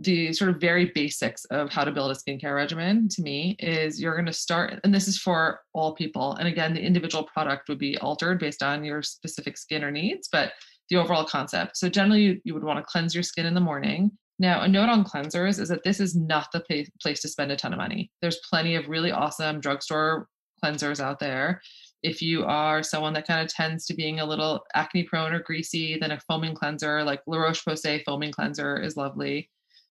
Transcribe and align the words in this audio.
the 0.00 0.32
sort 0.32 0.50
of 0.50 0.60
very 0.60 0.86
basics 0.94 1.44
of 1.46 1.70
how 1.70 1.84
to 1.84 1.92
build 1.92 2.10
a 2.10 2.14
skincare 2.14 2.54
regimen 2.54 3.08
to 3.10 3.22
me 3.22 3.56
is 3.58 4.00
you're 4.00 4.14
going 4.14 4.26
to 4.26 4.32
start, 4.32 4.80
and 4.82 4.94
this 4.94 5.06
is 5.06 5.18
for 5.18 5.60
all 5.74 5.94
people. 5.94 6.34
And 6.36 6.48
again, 6.48 6.74
the 6.74 6.80
individual 6.80 7.24
product 7.24 7.68
would 7.68 7.78
be 7.78 7.98
altered 7.98 8.38
based 8.38 8.62
on 8.62 8.84
your 8.84 9.02
specific 9.02 9.58
skin 9.58 9.84
or 9.84 9.90
needs, 9.90 10.28
but 10.30 10.52
the 10.88 10.96
overall 10.96 11.24
concept. 11.24 11.76
So, 11.76 11.88
generally, 11.88 12.22
you, 12.22 12.40
you 12.44 12.54
would 12.54 12.64
want 12.64 12.78
to 12.78 12.90
cleanse 12.90 13.14
your 13.14 13.22
skin 13.22 13.46
in 13.46 13.54
the 13.54 13.60
morning. 13.60 14.10
Now, 14.38 14.62
a 14.62 14.68
note 14.68 14.88
on 14.88 15.04
cleansers 15.04 15.60
is 15.60 15.68
that 15.68 15.84
this 15.84 16.00
is 16.00 16.16
not 16.16 16.48
the 16.52 16.88
place 17.00 17.20
to 17.20 17.28
spend 17.28 17.52
a 17.52 17.56
ton 17.56 17.74
of 17.74 17.78
money. 17.78 18.10
There's 18.22 18.40
plenty 18.48 18.74
of 18.74 18.88
really 18.88 19.12
awesome 19.12 19.60
drugstore 19.60 20.28
cleansers 20.64 20.98
out 20.98 21.18
there 21.18 21.60
if 22.02 22.22
you 22.22 22.44
are 22.44 22.82
someone 22.82 23.12
that 23.14 23.26
kind 23.26 23.40
of 23.40 23.52
tends 23.52 23.86
to 23.86 23.94
being 23.94 24.20
a 24.20 24.24
little 24.24 24.64
acne 24.74 25.02
prone 25.02 25.32
or 25.32 25.40
greasy, 25.40 25.98
then 25.98 26.12
a 26.12 26.20
foaming 26.20 26.54
cleanser 26.54 27.04
like 27.04 27.20
La 27.26 27.38
Roche 27.38 27.62
Posay 27.64 28.02
foaming 28.04 28.32
cleanser 28.32 28.80
is 28.80 28.96
lovely. 28.96 29.50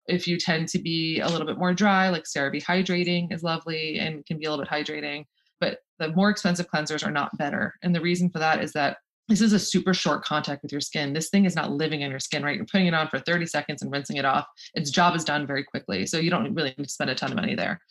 If 0.07 0.27
you 0.27 0.37
tend 0.37 0.67
to 0.69 0.79
be 0.79 1.19
a 1.19 1.27
little 1.27 1.45
bit 1.45 1.57
more 1.57 1.73
dry, 1.73 2.09
like 2.09 2.23
CeraVe 2.23 2.63
hydrating 2.63 3.33
is 3.33 3.43
lovely 3.43 3.99
and 3.99 4.25
can 4.25 4.37
be 4.37 4.45
a 4.45 4.49
little 4.49 4.65
bit 4.65 4.71
hydrating. 4.71 5.25
But 5.59 5.79
the 5.99 6.09
more 6.09 6.29
expensive 6.29 6.67
cleansers 6.69 7.05
are 7.05 7.11
not 7.11 7.37
better. 7.37 7.73
And 7.83 7.93
the 7.93 8.01
reason 8.01 8.29
for 8.29 8.39
that 8.39 8.63
is 8.63 8.71
that 8.73 8.97
this 9.27 9.41
is 9.41 9.51
a 9.51 9.59
super 9.59 9.93
short 9.93 10.23
contact 10.23 10.63
with 10.63 10.71
your 10.71 10.79
skin. 10.79 11.13
This 11.13 11.29
thing 11.29 11.45
is 11.45 11.55
not 11.55 11.71
living 11.71 12.01
in 12.01 12.11
your 12.11 12.19
skin, 12.19 12.43
right? 12.43 12.55
You're 12.55 12.65
putting 12.65 12.87
it 12.87 12.93
on 12.93 13.09
for 13.09 13.19
30 13.19 13.45
seconds 13.47 13.81
and 13.81 13.91
rinsing 13.91 14.17
it 14.17 14.23
off. 14.25 14.45
Its 14.73 14.89
job 14.89 15.15
is 15.15 15.25
done 15.25 15.45
very 15.45 15.63
quickly. 15.63 16.05
So 16.05 16.17
you 16.17 16.29
don't 16.29 16.53
really 16.53 16.73
need 16.77 16.85
to 16.85 16.89
spend 16.89 17.09
a 17.09 17.15
ton 17.15 17.31
of 17.31 17.35
money 17.35 17.55
there. 17.55 17.81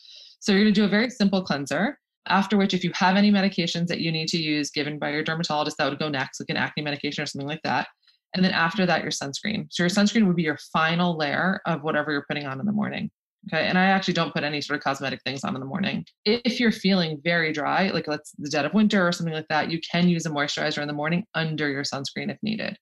So 0.41 0.53
you're 0.53 0.63
going 0.63 0.73
to 0.73 0.81
do 0.81 0.87
a 0.87 0.89
very 0.89 1.11
simple 1.11 1.43
cleanser 1.43 1.99
after 2.29 2.57
which, 2.57 2.75
if 2.75 2.83
you 2.83 2.91
have 2.95 3.17
any 3.17 3.31
medications 3.31 3.87
that 3.87 4.01
you 4.01 4.11
need 4.11 4.29
to 4.29 4.39
use 4.39 4.71
given 4.71 4.99
by 4.99 5.11
your 5.11 5.23
dermatologist, 5.23 5.79
that 5.79 5.89
would 5.89 5.99
go 5.99 6.09
next, 6.09 6.41
like 6.41 6.51
an 6.51 6.57
acne 6.57 6.83
medication 6.83 7.23
or 7.23 7.27
something 7.27 7.49
like 7.49 7.63
that. 7.63 7.89
And 8.35 8.45
then 8.45 8.53
after 8.53 8.85
that, 8.87 9.03
your 9.03 9.11
sunscreen. 9.11 9.67
So 9.71 9.83
your 9.83 9.91
sunscreen 9.91 10.27
would 10.27 10.37
be 10.37 10.43
your 10.43 10.59
final 10.73 11.17
layer 11.17 11.61
of 11.67 11.83
whatever 11.83 12.13
you're 12.13 12.27
putting 12.29 12.47
on 12.47 12.61
in 12.61 12.67
the 12.67 12.73
morning. 12.73 13.11
Okay. 13.49 13.67
And 13.69 13.79
I 13.79 13.85
actually 13.85 14.15
don't 14.15 14.35
put 14.35 14.43
any 14.43 14.61
sort 14.61 14.77
of 14.77 14.83
cosmetic 14.83 15.21
things 15.25 15.45
on 15.45 15.55
in 15.55 15.61
the 15.61 15.67
morning. 15.67 16.05
If 16.25 16.59
you're 16.59 16.73
feeling 16.73 17.21
very 17.23 17.53
dry, 17.53 17.91
like 17.91 18.09
let's 18.09 18.33
the 18.39 18.51
dead 18.51 18.65
of 18.65 18.75
winter 18.75 19.07
or 19.07 19.13
something 19.13 19.35
like 19.35 19.47
that, 19.49 19.71
you 19.71 19.81
can 19.89 20.09
use 20.09 20.27
a 20.27 20.31
moisturizer 20.31 20.83
in 20.83 20.89
the 20.89 20.95
morning 20.95 21.25
under 21.35 21.69
your 21.71 21.85
sunscreen 21.85 22.31
if 22.31 22.39
needed. 22.43 22.77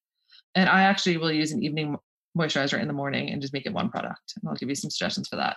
And 0.54 0.68
I 0.70 0.82
actually 0.82 1.18
will 1.18 1.32
use 1.32 1.52
an 1.52 1.62
evening 1.62 1.96
moisturizer 2.36 2.80
in 2.80 2.88
the 2.88 2.94
morning 2.94 3.30
and 3.30 3.42
just 3.42 3.52
make 3.52 3.66
it 3.66 3.74
one 3.74 3.90
product. 3.90 4.32
And 4.40 4.48
I'll 4.48 4.56
give 4.56 4.70
you 4.70 4.74
some 4.74 4.90
suggestions 4.90 5.28
for 5.28 5.36
that. 5.36 5.56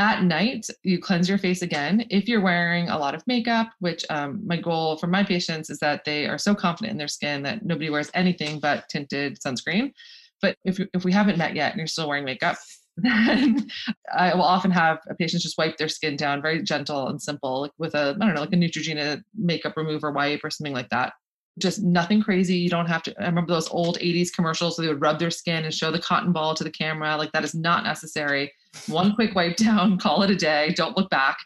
At 0.00 0.24
night, 0.24 0.66
you 0.82 0.98
cleanse 0.98 1.28
your 1.28 1.36
face 1.36 1.60
again. 1.60 2.06
If 2.08 2.26
you're 2.26 2.40
wearing 2.40 2.88
a 2.88 2.96
lot 2.96 3.14
of 3.14 3.22
makeup, 3.26 3.68
which 3.80 4.02
um, 4.08 4.40
my 4.46 4.56
goal 4.56 4.96
for 4.96 5.08
my 5.08 5.22
patients 5.22 5.68
is 5.68 5.78
that 5.80 6.06
they 6.06 6.24
are 6.24 6.38
so 6.38 6.54
confident 6.54 6.92
in 6.92 6.96
their 6.96 7.06
skin 7.06 7.42
that 7.42 7.66
nobody 7.66 7.90
wears 7.90 8.10
anything 8.14 8.60
but 8.60 8.88
tinted 8.88 9.38
sunscreen. 9.44 9.92
But 10.40 10.56
if, 10.64 10.80
if 10.94 11.04
we 11.04 11.12
haven't 11.12 11.36
met 11.36 11.54
yet 11.54 11.72
and 11.72 11.78
you're 11.78 11.86
still 11.86 12.08
wearing 12.08 12.24
makeup, 12.24 12.56
then 12.96 13.68
I 14.10 14.34
will 14.34 14.42
often 14.42 14.70
have 14.70 15.00
patients 15.18 15.42
just 15.42 15.58
wipe 15.58 15.76
their 15.76 15.90
skin 15.90 16.16
down 16.16 16.40
very 16.40 16.62
gentle 16.62 17.08
and 17.08 17.20
simple, 17.20 17.60
like 17.60 17.72
with 17.76 17.94
a, 17.94 18.16
I 18.18 18.24
don't 18.24 18.34
know, 18.34 18.40
like 18.40 18.54
a 18.54 18.56
Neutrogena 18.56 19.22
makeup 19.36 19.76
remover 19.76 20.12
wipe 20.12 20.40
or 20.42 20.48
something 20.48 20.72
like 20.72 20.88
that 20.88 21.12
just 21.58 21.82
nothing 21.82 22.22
crazy. 22.22 22.56
You 22.56 22.70
don't 22.70 22.86
have 22.86 23.02
to. 23.02 23.14
I 23.20 23.26
remember 23.26 23.52
those 23.52 23.68
old 23.68 23.98
80s 23.98 24.32
commercials 24.32 24.78
where 24.78 24.86
they 24.86 24.92
would 24.94 25.02
rub 25.02 25.18
their 25.18 25.32
skin 25.32 25.64
and 25.64 25.74
show 25.74 25.90
the 25.90 25.98
cotton 25.98 26.32
ball 26.32 26.54
to 26.54 26.64
the 26.64 26.70
camera. 26.70 27.16
Like 27.16 27.32
that 27.32 27.44
is 27.44 27.54
not 27.54 27.84
necessary. 27.84 28.50
One 28.86 29.14
quick 29.14 29.34
wipe 29.34 29.56
down, 29.56 29.98
call 30.00 30.22
it 30.22 30.30
a 30.30 30.36
day, 30.36 30.72
don't 30.76 30.96
look 30.96 31.10
back. 31.10 31.38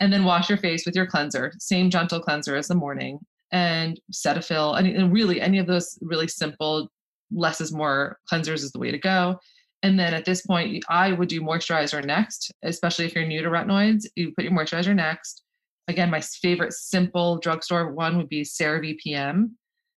And 0.00 0.10
then 0.10 0.24
wash 0.24 0.48
your 0.48 0.56
face 0.56 0.86
with 0.86 0.96
your 0.96 1.06
cleanser, 1.06 1.52
same 1.58 1.90
gentle 1.90 2.20
cleanser 2.20 2.56
as 2.56 2.68
the 2.68 2.74
morning, 2.74 3.18
and 3.52 4.00
Cetaphil. 4.10 4.78
And, 4.78 4.86
and 4.86 5.12
really, 5.12 5.42
any 5.42 5.58
of 5.58 5.66
those 5.66 5.98
really 6.00 6.26
simple, 6.26 6.88
less 7.30 7.60
is 7.60 7.70
more 7.70 8.18
cleansers 8.32 8.62
is 8.64 8.72
the 8.72 8.78
way 8.78 8.90
to 8.90 8.98
go. 8.98 9.38
And 9.82 9.98
then 9.98 10.14
at 10.14 10.24
this 10.24 10.40
point, 10.40 10.82
I 10.88 11.12
would 11.12 11.28
do 11.28 11.42
moisturizer 11.42 12.02
next, 12.02 12.50
especially 12.62 13.04
if 13.04 13.14
you're 13.14 13.26
new 13.26 13.42
to 13.42 13.50
retinoids. 13.50 14.06
You 14.16 14.32
put 14.34 14.44
your 14.44 14.54
moisturizer 14.54 14.94
next 14.94 15.42
Again, 15.90 16.08
my 16.08 16.20
favorite 16.20 16.72
simple 16.72 17.38
drugstore 17.38 17.92
one 17.92 18.16
would 18.16 18.28
be 18.28 18.42
CeraVe 18.42 18.98
PM. 18.98 19.56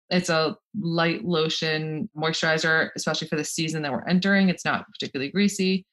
It's 0.09 0.29
a 0.29 0.55
light 0.79 1.25
lotion 1.25 2.09
moisturizer, 2.15 2.91
especially 2.95 3.27
for 3.27 3.35
the 3.35 3.43
season 3.43 3.81
that 3.81 3.91
we're 3.91 4.07
entering. 4.07 4.47
It's 4.47 4.63
not 4.63 4.85
particularly 4.88 5.31
greasy. 5.33 5.85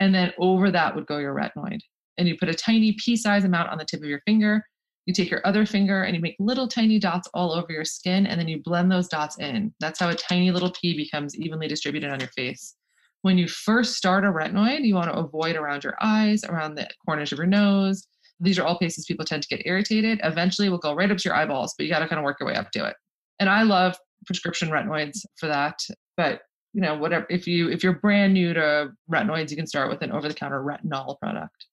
And 0.00 0.14
then 0.14 0.32
over 0.38 0.70
that 0.70 0.94
would 0.94 1.06
go 1.06 1.18
your 1.18 1.34
retinoid. 1.34 1.80
And 2.18 2.28
you 2.28 2.36
put 2.38 2.48
a 2.48 2.54
tiny 2.54 2.92
pea 2.92 3.16
size 3.16 3.44
amount 3.44 3.70
on 3.70 3.78
the 3.78 3.84
tip 3.84 4.02
of 4.02 4.08
your 4.08 4.22
finger. 4.26 4.62
You 5.06 5.14
take 5.14 5.30
your 5.30 5.46
other 5.46 5.64
finger 5.66 6.02
and 6.02 6.16
you 6.16 6.20
make 6.20 6.36
little 6.38 6.66
tiny 6.66 6.98
dots 6.98 7.28
all 7.32 7.52
over 7.52 7.70
your 7.70 7.84
skin, 7.84 8.26
and 8.26 8.40
then 8.40 8.48
you 8.48 8.60
blend 8.62 8.90
those 8.90 9.08
dots 9.08 9.38
in. 9.38 9.72
That's 9.78 10.00
how 10.00 10.08
a 10.08 10.14
tiny 10.14 10.50
little 10.50 10.72
pea 10.72 10.96
becomes 10.96 11.36
evenly 11.36 11.68
distributed 11.68 12.10
on 12.10 12.20
your 12.20 12.30
face. 12.30 12.74
When 13.22 13.38
you 13.38 13.48
first 13.48 13.94
start 13.94 14.24
a 14.24 14.28
retinoid, 14.28 14.84
you 14.84 14.94
want 14.94 15.10
to 15.10 15.18
avoid 15.18 15.56
around 15.56 15.84
your 15.84 15.96
eyes, 16.00 16.44
around 16.44 16.74
the 16.74 16.88
corners 17.04 17.32
of 17.32 17.38
your 17.38 17.46
nose, 17.46 18.06
these 18.40 18.58
are 18.58 18.64
all 18.64 18.78
places 18.78 19.06
people 19.06 19.24
tend 19.24 19.42
to 19.42 19.48
get 19.48 19.66
irritated. 19.66 20.20
Eventually, 20.22 20.68
will 20.68 20.78
go 20.78 20.94
right 20.94 21.10
up 21.10 21.18
to 21.18 21.28
your 21.28 21.34
eyeballs, 21.34 21.74
but 21.76 21.84
you 21.84 21.90
got 21.90 22.00
to 22.00 22.08
kind 22.08 22.18
of 22.18 22.24
work 22.24 22.38
your 22.40 22.48
way 22.48 22.54
up 22.54 22.70
to 22.72 22.86
it. 22.86 22.96
And 23.40 23.48
I 23.48 23.62
love 23.62 23.96
prescription 24.26 24.68
retinoids 24.68 25.20
for 25.36 25.46
that. 25.46 25.78
But 26.16 26.40
you 26.76 26.82
know, 26.82 26.94
whatever 26.94 27.26
if 27.30 27.46
you 27.46 27.70
if 27.70 27.82
you're 27.82 27.94
brand 27.94 28.34
new 28.34 28.52
to 28.52 28.92
retinoids, 29.10 29.50
you 29.50 29.56
can 29.56 29.66
start 29.66 29.88
with 29.88 30.02
an 30.02 30.12
over-the-counter 30.12 30.62
retinol 30.62 31.18
product. 31.18 31.64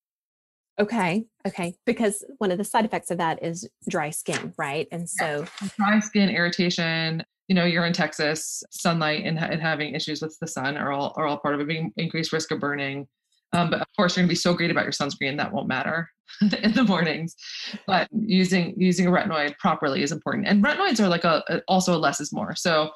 Okay. 0.79 1.25
Okay. 1.45 1.75
Because 1.85 2.23
one 2.37 2.51
of 2.51 2.57
the 2.57 2.63
side 2.63 2.85
effects 2.85 3.11
of 3.11 3.17
that 3.17 3.43
is 3.43 3.67
dry 3.89 4.11
skin, 4.11 4.53
right? 4.57 4.87
And 4.93 5.09
so 5.09 5.45
yeah. 5.61 5.67
dry 5.77 5.99
skin, 5.99 6.29
irritation, 6.29 7.21
you 7.49 7.53
know, 7.53 7.65
you're 7.65 7.85
in 7.85 7.91
Texas, 7.91 8.63
sunlight 8.71 9.25
and, 9.25 9.37
and 9.37 9.61
having 9.61 9.93
issues 9.93 10.21
with 10.21 10.37
the 10.39 10.47
sun 10.47 10.77
are 10.77 10.93
all 10.93 11.13
are 11.17 11.27
all 11.27 11.37
part 11.37 11.53
of 11.53 11.59
it, 11.59 11.67
being 11.67 11.91
increased 11.97 12.31
risk 12.31 12.51
of 12.51 12.61
burning. 12.61 13.05
Um, 13.51 13.71
but 13.71 13.81
of 13.81 13.87
course, 13.97 14.15
you're 14.15 14.21
going 14.21 14.29
to 14.29 14.31
be 14.31 14.35
so 14.35 14.53
great 14.53 14.71
about 14.71 14.85
your 14.85 14.93
sunscreen 14.93 15.35
that 15.35 15.51
won't 15.51 15.67
matter 15.67 16.09
in 16.63 16.71
the 16.71 16.85
mornings. 16.85 17.35
But 17.85 18.07
using 18.13 18.73
using 18.77 19.05
a 19.05 19.11
retinoid 19.11 19.57
properly 19.57 20.01
is 20.01 20.13
important. 20.13 20.47
And 20.47 20.63
retinoids 20.63 21.01
are 21.01 21.09
like 21.09 21.25
a, 21.25 21.43
a 21.49 21.61
also 21.67 21.93
a 21.93 21.99
less 21.99 22.21
is 22.21 22.31
more. 22.31 22.55
So 22.55 22.91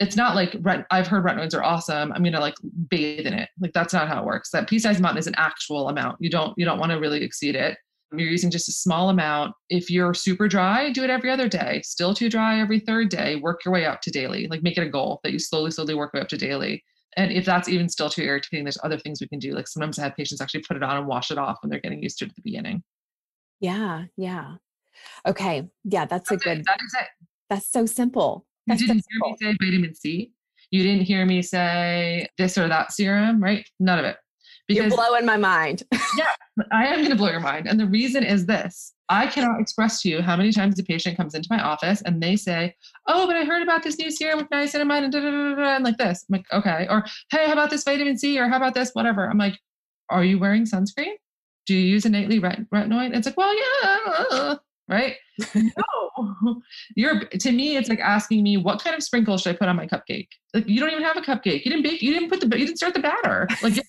it's 0.00 0.16
not 0.16 0.34
like 0.34 0.56
ret- 0.60 0.86
I've 0.90 1.06
heard 1.06 1.24
retinoids 1.24 1.54
are 1.54 1.62
awesome. 1.62 2.12
I'm 2.12 2.22
gonna 2.22 2.40
like 2.40 2.56
bathe 2.88 3.26
in 3.26 3.34
it. 3.34 3.48
Like 3.60 3.72
that's 3.72 3.92
not 3.92 4.08
how 4.08 4.20
it 4.20 4.26
works. 4.26 4.50
That 4.50 4.68
pea 4.68 4.78
size 4.78 4.98
amount 4.98 5.18
is 5.18 5.26
an 5.26 5.34
actual 5.36 5.88
amount. 5.88 6.16
You 6.20 6.30
don't 6.30 6.54
you 6.56 6.64
don't 6.64 6.78
want 6.78 6.90
to 6.92 6.98
really 6.98 7.22
exceed 7.22 7.54
it. 7.54 7.78
You're 8.12 8.28
using 8.28 8.50
just 8.50 8.68
a 8.68 8.72
small 8.72 9.10
amount. 9.10 9.54
If 9.68 9.88
you're 9.88 10.14
super 10.14 10.48
dry, 10.48 10.90
do 10.90 11.04
it 11.04 11.10
every 11.10 11.30
other 11.30 11.48
day. 11.48 11.80
Still 11.84 12.12
too 12.12 12.28
dry 12.28 12.60
every 12.60 12.80
third 12.80 13.08
day. 13.08 13.36
Work 13.36 13.64
your 13.64 13.72
way 13.72 13.84
up 13.84 14.00
to 14.00 14.10
daily. 14.10 14.48
Like 14.48 14.64
make 14.64 14.76
it 14.76 14.86
a 14.86 14.88
goal 14.88 15.20
that 15.22 15.32
you 15.32 15.38
slowly, 15.38 15.70
slowly 15.70 15.94
work 15.94 16.12
way 16.12 16.20
up 16.20 16.28
to 16.28 16.36
daily 16.36 16.82
and 17.16 17.32
if 17.32 17.44
that's 17.44 17.68
even 17.68 17.88
still 17.88 18.08
too 18.08 18.22
irritating, 18.22 18.64
there's 18.64 18.78
other 18.84 18.98
things 18.98 19.20
we 19.20 19.28
can 19.28 19.38
do. 19.38 19.52
Like 19.52 19.66
sometimes 19.66 19.98
I 19.98 20.04
have 20.04 20.16
patients 20.16 20.40
actually 20.40 20.62
put 20.62 20.76
it 20.76 20.82
on 20.82 20.96
and 20.96 21.06
wash 21.06 21.30
it 21.30 21.38
off 21.38 21.58
when 21.62 21.70
they're 21.70 21.80
getting 21.80 22.02
used 22.02 22.18
to 22.18 22.26
it 22.26 22.28
at 22.28 22.36
the 22.36 22.42
beginning. 22.42 22.82
Yeah, 23.58 24.04
yeah. 24.16 24.54
Okay. 25.26 25.68
Yeah, 25.84 26.06
that's, 26.06 26.30
that's 26.30 26.42
a 26.42 26.44
good 26.44 26.58
it. 26.58 26.66
that 26.66 26.78
is 26.80 26.96
it. 26.98 27.06
That's 27.48 27.68
so 27.68 27.86
simple. 27.86 28.46
You 28.70 28.86
didn't 28.86 29.04
hear 29.08 29.20
me 29.20 29.36
say 29.40 29.54
vitamin 29.60 29.94
C. 29.94 30.32
You 30.70 30.82
didn't 30.82 31.02
hear 31.02 31.26
me 31.26 31.42
say 31.42 32.28
this 32.38 32.56
or 32.56 32.68
that 32.68 32.92
serum, 32.92 33.42
right? 33.42 33.68
None 33.80 33.98
of 33.98 34.04
it. 34.04 34.16
Because, 34.68 34.92
You're 34.92 34.96
blowing 34.96 35.26
my 35.26 35.36
mind. 35.36 35.82
yeah, 36.16 36.30
I 36.70 36.86
am 36.86 36.98
going 36.98 37.10
to 37.10 37.16
blow 37.16 37.30
your 37.30 37.40
mind. 37.40 37.66
And 37.66 37.80
the 37.80 37.86
reason 37.86 38.22
is 38.22 38.46
this 38.46 38.94
I 39.08 39.26
cannot 39.26 39.60
express 39.60 40.00
to 40.02 40.08
you 40.08 40.22
how 40.22 40.36
many 40.36 40.52
times 40.52 40.78
a 40.78 40.84
patient 40.84 41.16
comes 41.16 41.34
into 41.34 41.48
my 41.50 41.60
office 41.60 42.00
and 42.02 42.22
they 42.22 42.36
say, 42.36 42.76
Oh, 43.08 43.26
but 43.26 43.34
I 43.34 43.44
heard 43.44 43.62
about 43.62 43.82
this 43.82 43.98
new 43.98 44.12
serum 44.12 44.38
with 44.38 44.48
niacinamide 44.50 45.02
and 45.02 45.12
da 45.12 45.18
da 45.20 45.30
da 45.30 45.54
da, 45.56 45.74
and 45.74 45.84
like 45.84 45.96
this. 45.96 46.24
I'm 46.30 46.36
like, 46.36 46.46
okay. 46.52 46.86
Or, 46.88 47.04
hey, 47.32 47.46
how 47.46 47.54
about 47.54 47.70
this 47.70 47.82
vitamin 47.82 48.16
C? 48.16 48.38
Or 48.38 48.48
how 48.48 48.58
about 48.58 48.74
this? 48.74 48.90
Whatever. 48.92 49.28
I'm 49.28 49.38
like, 49.38 49.58
Are 50.08 50.22
you 50.22 50.38
wearing 50.38 50.64
sunscreen? 50.64 51.14
Do 51.66 51.74
you 51.74 51.80
use 51.80 52.04
ret- 52.06 52.70
retinoid? 52.72 53.16
It's 53.16 53.26
like, 53.26 53.36
Well, 53.36 53.56
yeah. 53.56 53.96
Uh, 54.06 54.10
uh, 54.12 54.36
uh. 54.36 54.56
Right? 54.90 55.16
no. 55.54 56.62
You're 56.96 57.24
to 57.26 57.52
me, 57.52 57.76
it's 57.76 57.88
like 57.88 58.00
asking 58.00 58.42
me 58.42 58.56
what 58.56 58.82
kind 58.82 58.96
of 58.96 59.02
sprinkle 59.02 59.38
should 59.38 59.54
I 59.54 59.56
put 59.56 59.68
on 59.68 59.76
my 59.76 59.86
cupcake? 59.86 60.28
Like 60.52 60.68
you 60.68 60.80
don't 60.80 60.90
even 60.90 61.04
have 61.04 61.16
a 61.16 61.20
cupcake. 61.20 61.64
You 61.64 61.70
didn't 61.70 61.82
bake, 61.82 62.02
you 62.02 62.12
didn't 62.12 62.28
put 62.28 62.40
the 62.40 62.58
you 62.58 62.66
didn't 62.66 62.78
start 62.78 62.94
the 62.94 63.00
batter. 63.00 63.46
Like 63.62 63.76
you 63.76 63.82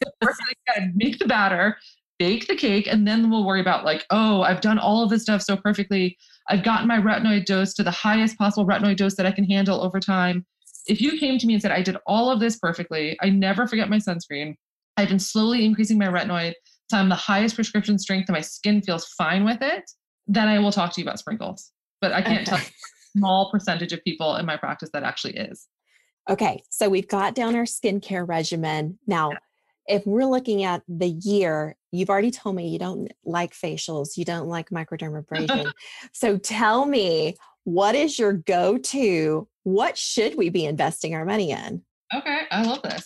make 0.96 1.18
the 1.18 1.26
batter, 1.26 1.78
bake 2.20 2.48
the 2.48 2.56
cake 2.56 2.88
and 2.88 3.08
then 3.08 3.32
we'll 3.32 3.44
worry 3.44 3.60
about 3.60 3.84
like 3.84 4.06
oh 4.12 4.44
i've 4.44 4.62
done 4.62 4.78
all 4.78 5.04
of 5.04 5.10
this 5.10 5.24
stuff 5.24 5.42
so 5.42 5.58
perfectly 5.58 6.16
i've 6.50 6.64
gotten 6.64 6.88
my 6.88 7.00
retinoid 7.00 7.46
dose 7.46 7.74
to 7.74 7.82
the 7.82 7.90
highest 7.90 8.38
possible 8.38 8.64
retinoid 8.64 8.96
dose 8.96 9.16
that 9.16 9.26
i 9.26 9.32
can 9.32 9.44
handle 9.44 9.82
over 9.82 10.00
time 10.00 10.46
if 10.86 11.02
you 11.02 11.18
came 11.18 11.40
to 11.40 11.48
me 11.48 11.54
and 11.54 11.64
said 11.64 11.72
i 11.72 11.82
did 11.82 11.98
all 12.06 12.30
of 12.30 12.40
this 12.40 12.60
perfectly 12.60 13.18
i 13.24 13.30
never 13.32 13.66
forget 13.66 13.90
my 13.90 13.98
sunscreen 13.98 14.54
i've 14.98 15.10
been 15.10 15.18
slowly 15.18 15.66
increasing 15.66 15.98
my 15.98 16.06
retinoid 16.06 16.54
So 16.92 16.98
I'm 16.98 17.08
the 17.08 17.16
highest 17.16 17.56
prescription 17.56 17.98
strength 17.98 18.28
and 18.28 18.36
my 18.36 18.42
skin 18.42 18.82
feels 18.82 19.06
fine 19.18 19.46
with 19.46 19.62
it, 19.62 19.90
then 20.28 20.48
I 20.48 20.60
will 20.60 20.72
talk 20.72 20.94
to 20.94 21.02
you 21.02 21.06
about 21.06 21.20
sprinkles. 21.20 21.72
But 22.02 22.14
I 22.14 22.22
can't 22.22 22.48
okay. 22.48 22.58
tell 22.58 22.66
small 23.16 23.52
percentage 23.52 23.94
of 23.94 24.04
people 24.04 24.36
in 24.38 24.46
my 24.46 24.58
practice 24.58 24.90
that 24.94 25.04
actually 25.04 25.36
is. 25.36 25.68
Okay, 26.30 26.64
so 26.70 26.90
we've 26.90 27.08
got 27.08 27.36
down 27.36 27.56
our 27.56 27.64
skincare 27.64 28.28
regimen. 28.28 28.98
Now, 29.08 29.32
yeah. 29.32 29.38
if 29.98 30.06
we're 30.06 30.26
looking 30.26 30.64
at 30.64 30.84
the 30.88 31.10
year, 31.10 31.76
you've 31.92 32.10
already 32.10 32.32
told 32.32 32.56
me 32.56 32.70
you 32.70 32.80
don't 32.80 33.12
like 33.26 33.54
facials, 33.54 34.18
you 34.18 34.26
don't 34.26 34.48
like 34.48 34.70
microdermabrasion. 34.70 35.72
so 36.14 36.38
tell 36.38 36.86
me, 36.86 37.36
what 37.64 37.96
is 37.96 38.18
your 38.18 38.34
go 38.34 38.78
to? 38.78 39.48
What 39.64 39.98
should 39.98 40.36
we 40.36 40.50
be 40.50 40.66
investing 40.66 41.14
our 41.16 41.26
money 41.26 41.52
in? 41.52 41.82
Okay, 42.14 42.42
I 42.50 42.64
love 42.64 42.82
this. 42.82 43.04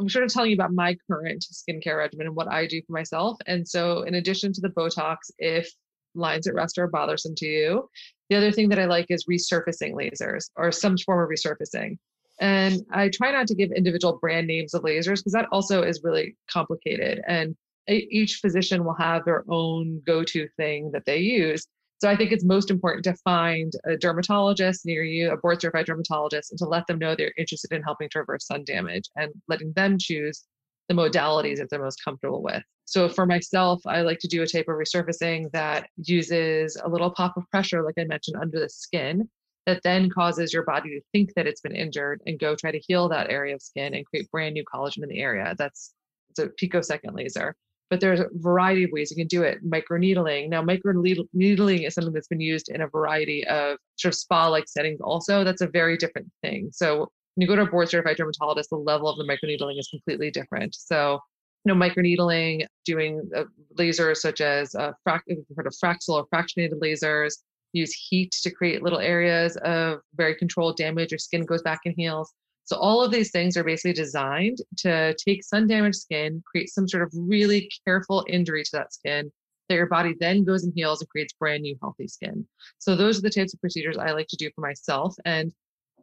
I'm 0.00 0.08
sure 0.08 0.26
to 0.26 0.32
tell 0.32 0.46
you 0.46 0.54
about 0.54 0.72
my 0.72 0.96
current 1.10 1.44
skincare 1.50 1.96
regimen 1.96 2.26
and 2.26 2.36
what 2.36 2.48
I 2.48 2.66
do 2.66 2.82
for 2.86 2.92
myself. 2.92 3.38
And 3.46 3.66
so, 3.66 4.02
in 4.02 4.14
addition 4.14 4.52
to 4.52 4.60
the 4.60 4.68
Botox, 4.68 5.16
if 5.38 5.70
lines 6.16 6.46
at 6.46 6.54
rest 6.54 6.78
are 6.78 6.86
bothersome 6.86 7.34
to 7.36 7.46
you, 7.46 7.88
the 8.28 8.36
other 8.36 8.52
thing 8.52 8.68
that 8.70 8.78
I 8.78 8.86
like 8.86 9.06
is 9.08 9.26
resurfacing 9.26 9.94
lasers 9.94 10.50
or 10.56 10.72
some 10.72 10.96
form 10.98 11.22
of 11.22 11.28
resurfacing. 11.28 11.98
And 12.40 12.82
I 12.92 13.08
try 13.08 13.30
not 13.30 13.46
to 13.48 13.54
give 13.54 13.70
individual 13.72 14.18
brand 14.18 14.46
names 14.46 14.74
of 14.74 14.82
lasers 14.82 15.18
because 15.18 15.32
that 15.32 15.48
also 15.52 15.82
is 15.82 16.02
really 16.02 16.36
complicated. 16.50 17.22
And 17.26 17.56
each 17.88 18.36
physician 18.36 18.84
will 18.84 18.96
have 18.96 19.24
their 19.24 19.44
own 19.48 20.02
go 20.06 20.24
to 20.24 20.48
thing 20.56 20.90
that 20.92 21.04
they 21.06 21.18
use. 21.18 21.66
So 21.98 22.10
I 22.10 22.16
think 22.16 22.30
it's 22.30 22.44
most 22.44 22.70
important 22.70 23.04
to 23.04 23.14
find 23.24 23.72
a 23.84 23.96
dermatologist 23.96 24.84
near 24.84 25.02
you, 25.02 25.30
a 25.30 25.36
board 25.36 25.62
certified 25.62 25.86
dermatologist, 25.86 26.50
and 26.50 26.58
to 26.58 26.66
let 26.66 26.86
them 26.86 26.98
know 26.98 27.14
they're 27.14 27.32
interested 27.38 27.72
in 27.72 27.82
helping 27.82 28.10
to 28.10 28.18
reverse 28.18 28.46
sun 28.46 28.64
damage 28.64 29.08
and 29.16 29.32
letting 29.48 29.72
them 29.72 29.96
choose 29.98 30.44
the 30.88 30.94
modalities 30.94 31.58
that 31.58 31.68
they're 31.70 31.82
most 31.82 32.02
comfortable 32.04 32.42
with. 32.42 32.62
So 32.84 33.08
for 33.08 33.26
myself, 33.26 33.80
I 33.86 34.02
like 34.02 34.20
to 34.20 34.28
do 34.28 34.42
a 34.42 34.46
type 34.46 34.68
of 34.68 34.76
resurfacing 34.76 35.50
that 35.52 35.88
uses 35.96 36.76
a 36.82 36.88
little 36.88 37.10
pop 37.10 37.36
of 37.36 37.48
pressure, 37.50 37.82
like 37.82 37.96
I 37.98 38.04
mentioned, 38.04 38.36
under 38.40 38.60
the 38.60 38.68
skin, 38.68 39.28
that 39.66 39.82
then 39.82 40.08
causes 40.08 40.52
your 40.52 40.62
body 40.62 40.90
to 40.90 41.00
think 41.12 41.34
that 41.34 41.46
it's 41.48 41.60
been 41.60 41.74
injured 41.74 42.22
and 42.26 42.38
go 42.38 42.54
try 42.54 42.70
to 42.70 42.78
heal 42.78 43.08
that 43.08 43.30
area 43.30 43.54
of 43.54 43.62
skin 43.62 43.94
and 43.94 44.06
create 44.06 44.30
brand 44.30 44.54
new 44.54 44.64
collagen 44.64 45.02
in 45.02 45.08
the 45.08 45.20
area. 45.20 45.54
That's 45.58 45.92
it's 46.30 46.38
a 46.38 46.48
picosecond 46.48 47.16
laser 47.16 47.56
but 47.90 48.00
there's 48.00 48.20
a 48.20 48.28
variety 48.34 48.84
of 48.84 48.90
ways 48.92 49.10
you 49.10 49.16
can 49.16 49.28
do 49.28 49.42
it. 49.42 49.64
Microneedling. 49.68 50.48
Now, 50.48 50.62
microneedling 50.62 51.86
is 51.86 51.94
something 51.94 52.12
that's 52.12 52.28
been 52.28 52.40
used 52.40 52.68
in 52.68 52.80
a 52.80 52.88
variety 52.88 53.46
of 53.46 53.78
sort 53.96 54.14
of 54.14 54.18
spa-like 54.18 54.68
settings. 54.68 55.00
Also, 55.00 55.44
that's 55.44 55.60
a 55.60 55.68
very 55.68 55.96
different 55.96 56.30
thing. 56.42 56.70
So 56.72 57.10
when 57.36 57.42
you 57.42 57.46
go 57.46 57.56
to 57.56 57.62
a 57.62 57.70
board 57.70 57.88
certified 57.88 58.16
dermatologist, 58.16 58.70
the 58.70 58.76
level 58.76 59.08
of 59.08 59.18
the 59.18 59.24
microneedling 59.24 59.78
is 59.78 59.88
completely 59.88 60.30
different. 60.30 60.74
So, 60.74 61.20
you 61.64 61.74
know, 61.74 61.78
microneedling, 61.78 62.66
doing 62.84 63.28
uh, 63.36 63.44
lasers 63.78 64.16
such 64.16 64.40
as 64.40 64.74
uh, 64.74 64.92
frac- 65.06 65.20
heard 65.56 65.66
of 65.66 65.74
Fraxel 65.82 66.10
or 66.10 66.26
fractionated 66.34 66.80
lasers, 66.82 67.34
use 67.72 67.92
heat 67.92 68.32
to 68.42 68.50
create 68.50 68.82
little 68.82 69.00
areas 69.00 69.56
of 69.58 70.00
very 70.14 70.34
controlled 70.34 70.76
damage. 70.76 71.12
Your 71.12 71.18
skin 71.18 71.44
goes 71.44 71.62
back 71.62 71.80
and 71.84 71.94
heals. 71.96 72.32
So 72.64 72.76
all 72.76 73.02
of 73.02 73.12
these 73.12 73.30
things 73.30 73.56
are 73.56 73.64
basically 73.64 73.92
designed 73.92 74.58
to 74.78 75.14
take 75.14 75.44
sun 75.44 75.66
damaged 75.66 75.96
skin, 75.96 76.42
create 76.50 76.70
some 76.70 76.88
sort 76.88 77.02
of 77.02 77.12
really 77.14 77.70
careful 77.84 78.24
injury 78.28 78.64
to 78.64 78.70
that 78.72 78.92
skin 78.92 79.30
that 79.68 79.74
your 79.74 79.86
body 79.86 80.14
then 80.18 80.44
goes 80.44 80.64
and 80.64 80.72
heals 80.74 81.00
and 81.00 81.08
creates 81.10 81.34
brand 81.34 81.62
new 81.62 81.76
healthy 81.82 82.08
skin. 82.08 82.46
So 82.78 82.96
those 82.96 83.18
are 83.18 83.22
the 83.22 83.30
types 83.30 83.52
of 83.52 83.60
procedures 83.60 83.98
I 83.98 84.12
like 84.12 84.28
to 84.28 84.36
do 84.36 84.50
for 84.54 84.60
myself. 84.60 85.14
And 85.24 85.52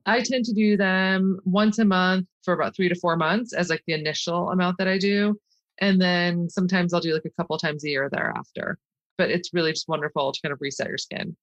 I 0.06 0.22
tend 0.22 0.46
to 0.46 0.54
do 0.54 0.76
them 0.76 1.40
once 1.46 1.80
a 1.80 1.86
month 1.86 2.28
for 2.44 2.54
about 2.54 2.76
three 2.76 2.90
to 2.90 2.96
four 2.96 3.16
months 3.16 3.54
as 3.54 3.70
like 3.70 3.84
the 3.88 3.94
initial 3.94 4.50
amount 4.50 4.78
that 4.78 4.88
I 4.88 4.98
do. 4.98 5.40
And 5.80 6.00
then 6.02 6.50
sometimes 6.50 6.94
I'll 6.94 7.00
do 7.00 7.14
like 7.14 7.26
a 7.26 7.42
couple 7.42 7.58
times 7.58 7.84
a 7.84 7.90
year 7.90 8.10
thereafter. 8.12 8.78
But 9.18 9.30
it's 9.30 9.54
really 9.54 9.72
just 9.72 9.88
wonderful 9.88 10.32
to 10.32 10.42
kind 10.42 10.52
of 10.52 10.60
reset 10.62 10.88
your 10.88 10.98
skin. 10.98 11.36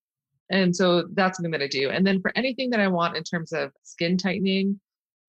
And 0.51 0.75
so 0.75 1.05
that's 1.15 1.39
something 1.39 1.53
that 1.53 1.63
I 1.63 1.69
do. 1.69 1.91
And 1.91 2.07
then 2.07 2.21
for 2.21 2.33
anything 2.37 2.71
that 2.71 2.81
I 2.81 2.89
want 2.89 3.17
in 3.17 3.23
terms 3.23 3.53
of 3.53 3.71
skin 3.83 4.17
tightening, 4.17 4.81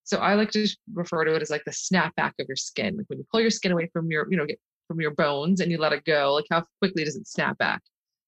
so 0.04 0.18
I 0.18 0.34
like 0.34 0.50
to 0.50 0.68
refer 0.92 1.24
to 1.24 1.34
it 1.34 1.42
as 1.42 1.50
like 1.50 1.64
the 1.64 1.70
snapback 1.70 2.32
of 2.40 2.48
your 2.48 2.56
skin. 2.56 2.96
Like 2.96 3.06
when 3.08 3.18
you 3.18 3.26
pull 3.30 3.40
your 3.40 3.50
skin 3.50 3.72
away 3.72 3.88
from 3.92 4.10
your, 4.10 4.26
you 4.28 4.36
know, 4.36 4.46
get 4.46 4.58
from 4.88 5.00
your 5.00 5.12
bones 5.12 5.60
and 5.60 5.70
you 5.70 5.78
let 5.78 5.92
it 5.92 6.04
go, 6.04 6.34
like 6.34 6.46
how 6.50 6.64
quickly 6.80 7.04
does 7.04 7.16
it 7.16 7.28
snap 7.28 7.56
back? 7.58 7.82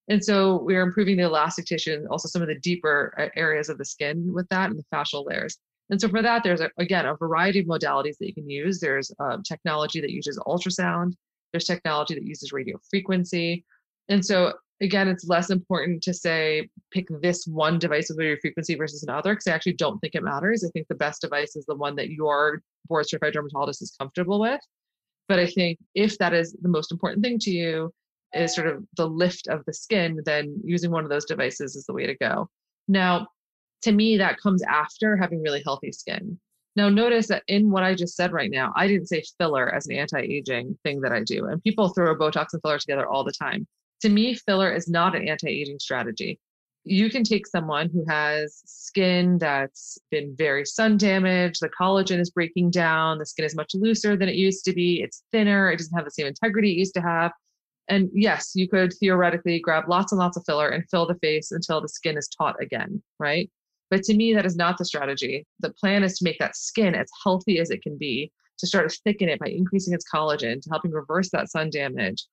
And 0.09 0.23
so 0.23 0.61
we're 0.63 0.83
improving 0.83 1.17
the 1.17 1.25
elastic 1.25 1.65
tissue 1.65 1.95
and 1.95 2.09
also 2.09 2.29
some 2.29 2.43
of 2.43 2.49
the 2.49 2.59
deeper 2.59 3.15
uh, 3.19 3.29
areas 3.37 3.69
of 3.69 3.79
the 3.79 3.85
skin 3.85 4.33
with 4.35 4.49
that 4.51 4.71
and 4.71 4.79
the 4.79 4.85
fascial 4.95 5.25
layers. 5.27 5.59
And 5.91 6.01
so 6.01 6.09
for 6.09 6.23
that, 6.23 6.43
there's 6.43 6.61
a, 6.61 6.71
again 6.79 7.07
a 7.07 7.15
variety 7.15 7.61
of 7.61 7.67
modalities 7.67 8.17
that 8.19 8.27
you 8.27 8.35
can 8.35 8.49
use. 8.49 8.81
There's 8.81 9.11
um, 9.19 9.43
technology 9.43 10.01
that 10.01 10.11
uses 10.11 10.39
ultrasound. 10.47 11.13
There's 11.53 11.65
technology 11.65 12.15
that 12.15 12.25
uses 12.25 12.53
radio 12.53 12.79
frequency. 12.91 13.65
And 14.09 14.25
so 14.25 14.55
again, 14.81 15.09
it's 15.09 15.27
less 15.29 15.51
important 15.51 16.03
to 16.03 16.15
say 16.15 16.69
pick 16.91 17.07
this 17.21 17.47
one 17.47 17.79
device 17.79 18.09
with 18.09 18.19
radio 18.19 18.37
frequency 18.41 18.75
versus 18.75 19.03
another 19.03 19.33
because 19.33 19.47
I 19.47 19.53
actually 19.53 19.75
don't 19.75 19.99
think 20.01 20.15
it 20.15 20.23
matters. 20.23 20.65
I 20.65 20.69
think 20.71 20.89
the 20.89 20.95
best 20.95 21.21
device 21.21 21.57
is 21.57 21.65
the 21.67 21.77
one 21.77 21.97
that 21.97 22.11
your 22.11 22.63
board 22.89 23.09
certified 23.09 23.35
dermatologist 23.35 23.83
is 23.83 23.95
comfortable 23.99 24.41
with. 24.41 24.61
But 25.29 25.39
I 25.39 25.47
think 25.47 25.79
if 25.95 26.19
that 26.19 26.35
is 26.35 26.55
the 26.61 26.69
most 26.69 26.93
important 26.93 27.23
thing 27.23 27.39
to 27.41 27.51
you, 27.51 27.93
is 28.35 28.55
sort 28.55 28.67
of 28.67 28.85
the 28.97 29.09
lift 29.09 29.49
of 29.49 29.65
the 29.65 29.75
skin, 29.75 30.21
then 30.25 30.61
using 30.65 30.91
one 30.91 31.05
of 31.05 31.11
those 31.11 31.25
devices 31.25 31.77
is 31.77 31.85
the 31.87 31.93
way 31.93 32.07
to 32.07 32.15
go. 32.17 32.49
Now, 32.89 33.29
to 33.83 33.93
me, 33.93 34.17
that 34.19 34.39
comes 34.39 34.63
after 34.63 35.17
having 35.17 35.43
really 35.43 35.63
healthy 35.65 35.93
skin. 35.93 36.39
Now, 36.77 36.89
notice 36.89 37.29
that 37.29 37.45
in 37.47 37.71
what 37.71 37.85
I 37.85 37.95
just 37.95 38.17
said 38.17 38.33
right 38.33 38.51
now, 38.51 38.73
I 38.77 38.89
didn't 38.89 39.09
say 39.09 39.23
filler 39.39 39.73
as 39.73 39.87
an 39.87 39.95
anti 39.95 40.21
aging 40.21 40.77
thing 40.83 41.01
that 41.03 41.13
I 41.13 41.23
do. 41.23 41.47
And 41.47 41.63
people 41.63 41.89
throw 41.91 42.17
Botox 42.17 42.53
and 42.53 42.63
filler 42.63 42.79
together 42.79 43.07
all 43.07 43.25
the 43.25 43.33
time 43.33 43.67
to 44.05 44.11
me, 44.11 44.35
filler 44.35 44.71
is 44.71 44.87
not 44.87 45.17
an 45.17 45.27
anti 45.27 45.49
aging 45.49 45.79
strategy. 45.79 46.39
You 46.85 47.09
can 47.09 47.25
take 47.25 47.47
someone 47.47 47.89
who 47.89 48.05
has 48.07 48.61
skin 48.67 49.39
that's 49.39 49.97
been 50.11 50.35
very 50.37 50.67
sun 50.67 50.99
damaged, 50.99 51.63
the 51.63 51.71
collagen 51.71 52.21
is 52.21 52.31
breaking 52.31 52.71
down, 52.71 53.17
the 53.17 53.25
skin 53.25 53.47
is 53.47 53.57
much 53.57 53.75
looser 53.75 54.15
than 54.15 54.29
it 54.29 54.35
used 54.35 54.67
to 54.67 54.75
be, 54.75 55.01
it's 55.01 55.23
thinner, 55.33 55.71
it 55.71 55.79
doesn't 55.79 55.97
have 55.97 56.05
the 56.05 56.11
same 56.11 56.27
integrity 56.27 56.73
it 56.73 56.79
used 56.79 56.93
to 56.95 57.01
have. 57.01 57.33
And 57.89 58.11
yes, 58.15 58.53
you 58.55 58.69
could 58.69 58.95
theoretically 58.95 59.61
grab 59.61 59.89
lots 59.89 60.13
and 60.13 60.19
lots 60.19 60.37
of 60.37 60.45
filler 60.47 60.69
and 60.69 60.89
fill 60.91 61.07
the 61.07 61.17
face 61.17 61.53
until 61.53 61.81
the 61.81 61.89
skin 61.89 62.17
is 62.17 62.29
taut 62.29 62.57
again, 62.61 63.03
right? 63.19 63.51
But 63.91 64.03
to 64.05 64.15
me, 64.15 64.33
that 64.35 64.47
is 64.47 64.57
not 64.57 64.79
the 64.79 64.85
strategy. 64.85 65.47
The 65.61 65.73
plan 65.73 66.03
is 66.03 66.19
to 66.19 66.25
make 66.25 66.39
that 66.39 66.57
skin 66.57 66.95
as 66.95 67.11
healthy 67.23 67.59
as 67.59 67.71
it 67.71 67.83
can 67.83 67.99
be, 67.99 68.33
to 68.59 68.67
start 68.67 68.89
to 68.89 69.01
thicken 69.05 69.29
it 69.29 69.39
by 69.39 69.49
increasing 69.49 69.93
its 69.93 70.07
collagen, 70.13 70.63
to 70.63 70.71
helping 70.71 70.93
reverse 70.93 71.31
that 71.31 71.51
sun 71.51 71.71
damage, 71.71 72.25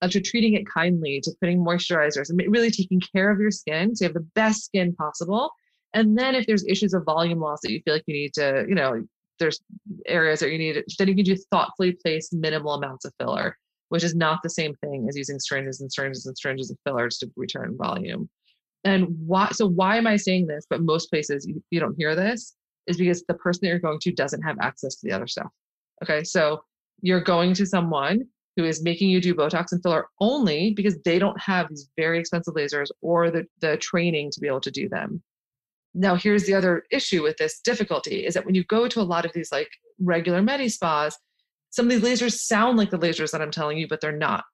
uh, 0.00 0.08
to 0.08 0.20
treating 0.20 0.54
it 0.54 0.66
kindly, 0.66 1.20
to 1.22 1.32
putting 1.40 1.58
moisturizers, 1.62 2.30
and 2.30 2.40
really 2.48 2.70
taking 2.70 3.00
care 3.00 3.30
of 3.30 3.38
your 3.38 3.50
skin 3.50 3.94
so 3.94 4.04
you 4.04 4.08
have 4.08 4.14
the 4.14 4.28
best 4.34 4.64
skin 4.64 4.94
possible. 4.94 5.50
And 5.92 6.18
then 6.18 6.34
if 6.34 6.46
there's 6.46 6.66
issues 6.66 6.94
of 6.94 7.04
volume 7.04 7.40
loss 7.40 7.60
that 7.62 7.70
you 7.70 7.80
feel 7.84 7.94
like 7.94 8.04
you 8.06 8.14
need 8.14 8.34
to, 8.34 8.64
you 8.68 8.74
know, 8.74 9.04
there's 9.38 9.60
areas 10.06 10.40
that 10.40 10.50
you 10.50 10.58
need, 10.58 10.82
then 10.98 11.08
you 11.08 11.14
can 11.14 11.24
do 11.24 11.36
thoughtfully 11.50 11.92
placed 11.92 12.32
minimal 12.32 12.74
amounts 12.74 13.04
of 13.04 13.12
filler, 13.18 13.56
which 13.88 14.04
is 14.04 14.14
not 14.14 14.42
the 14.42 14.50
same 14.50 14.74
thing 14.76 15.06
as 15.08 15.16
using 15.16 15.38
syringes 15.38 15.80
and 15.80 15.92
syringes 15.92 16.26
and 16.26 16.36
syringes 16.36 16.70
of 16.70 16.78
fillers 16.84 17.18
to 17.18 17.30
return 17.36 17.76
volume. 17.76 18.28
And 18.84 19.06
why? 19.26 19.48
So 19.52 19.66
why 19.66 19.96
am 19.96 20.06
I 20.06 20.16
saying 20.16 20.46
this? 20.46 20.66
But 20.68 20.82
most 20.82 21.10
places 21.10 21.46
you, 21.46 21.62
you 21.70 21.80
don't 21.80 21.96
hear 21.96 22.14
this 22.14 22.54
is 22.86 22.98
because 22.98 23.24
the 23.26 23.34
person 23.34 23.60
that 23.62 23.68
you're 23.68 23.78
going 23.78 23.98
to 24.00 24.12
doesn't 24.12 24.42
have 24.42 24.56
access 24.60 24.96
to 24.96 25.06
the 25.06 25.12
other 25.12 25.26
stuff. 25.26 25.50
Okay, 26.02 26.22
so 26.22 26.62
you're 27.00 27.20
going 27.20 27.54
to 27.54 27.66
someone 27.66 28.24
who 28.56 28.64
is 28.64 28.82
making 28.82 29.10
you 29.10 29.20
do 29.20 29.34
Botox 29.34 29.72
and 29.72 29.82
filler 29.82 30.06
only 30.20 30.72
because 30.72 30.96
they 31.04 31.18
don't 31.18 31.40
have 31.40 31.68
these 31.68 31.88
very 31.96 32.18
expensive 32.18 32.54
lasers 32.54 32.88
or 33.00 33.30
the, 33.30 33.44
the 33.60 33.76
training 33.78 34.30
to 34.30 34.40
be 34.40 34.46
able 34.46 34.60
to 34.60 34.70
do 34.70 34.88
them. 34.88 35.22
Now, 35.94 36.14
here's 36.16 36.44
the 36.44 36.54
other 36.54 36.84
issue 36.90 37.22
with 37.22 37.36
this 37.36 37.60
difficulty 37.60 38.26
is 38.26 38.34
that 38.34 38.44
when 38.44 38.54
you 38.54 38.64
go 38.64 38.88
to 38.88 39.00
a 39.00 39.02
lot 39.02 39.24
of 39.24 39.32
these 39.32 39.50
like 39.50 39.70
regular 40.00 40.42
medi 40.42 40.68
spas, 40.68 41.16
some 41.74 41.90
of 41.90 41.90
these 41.90 42.02
lasers 42.02 42.38
sound 42.38 42.78
like 42.78 42.90
the 42.90 42.98
lasers 42.98 43.32
that 43.32 43.42
I'm 43.42 43.50
telling 43.50 43.78
you, 43.78 43.88
but 43.88 44.00
they're 44.00 44.12
not. 44.12 44.44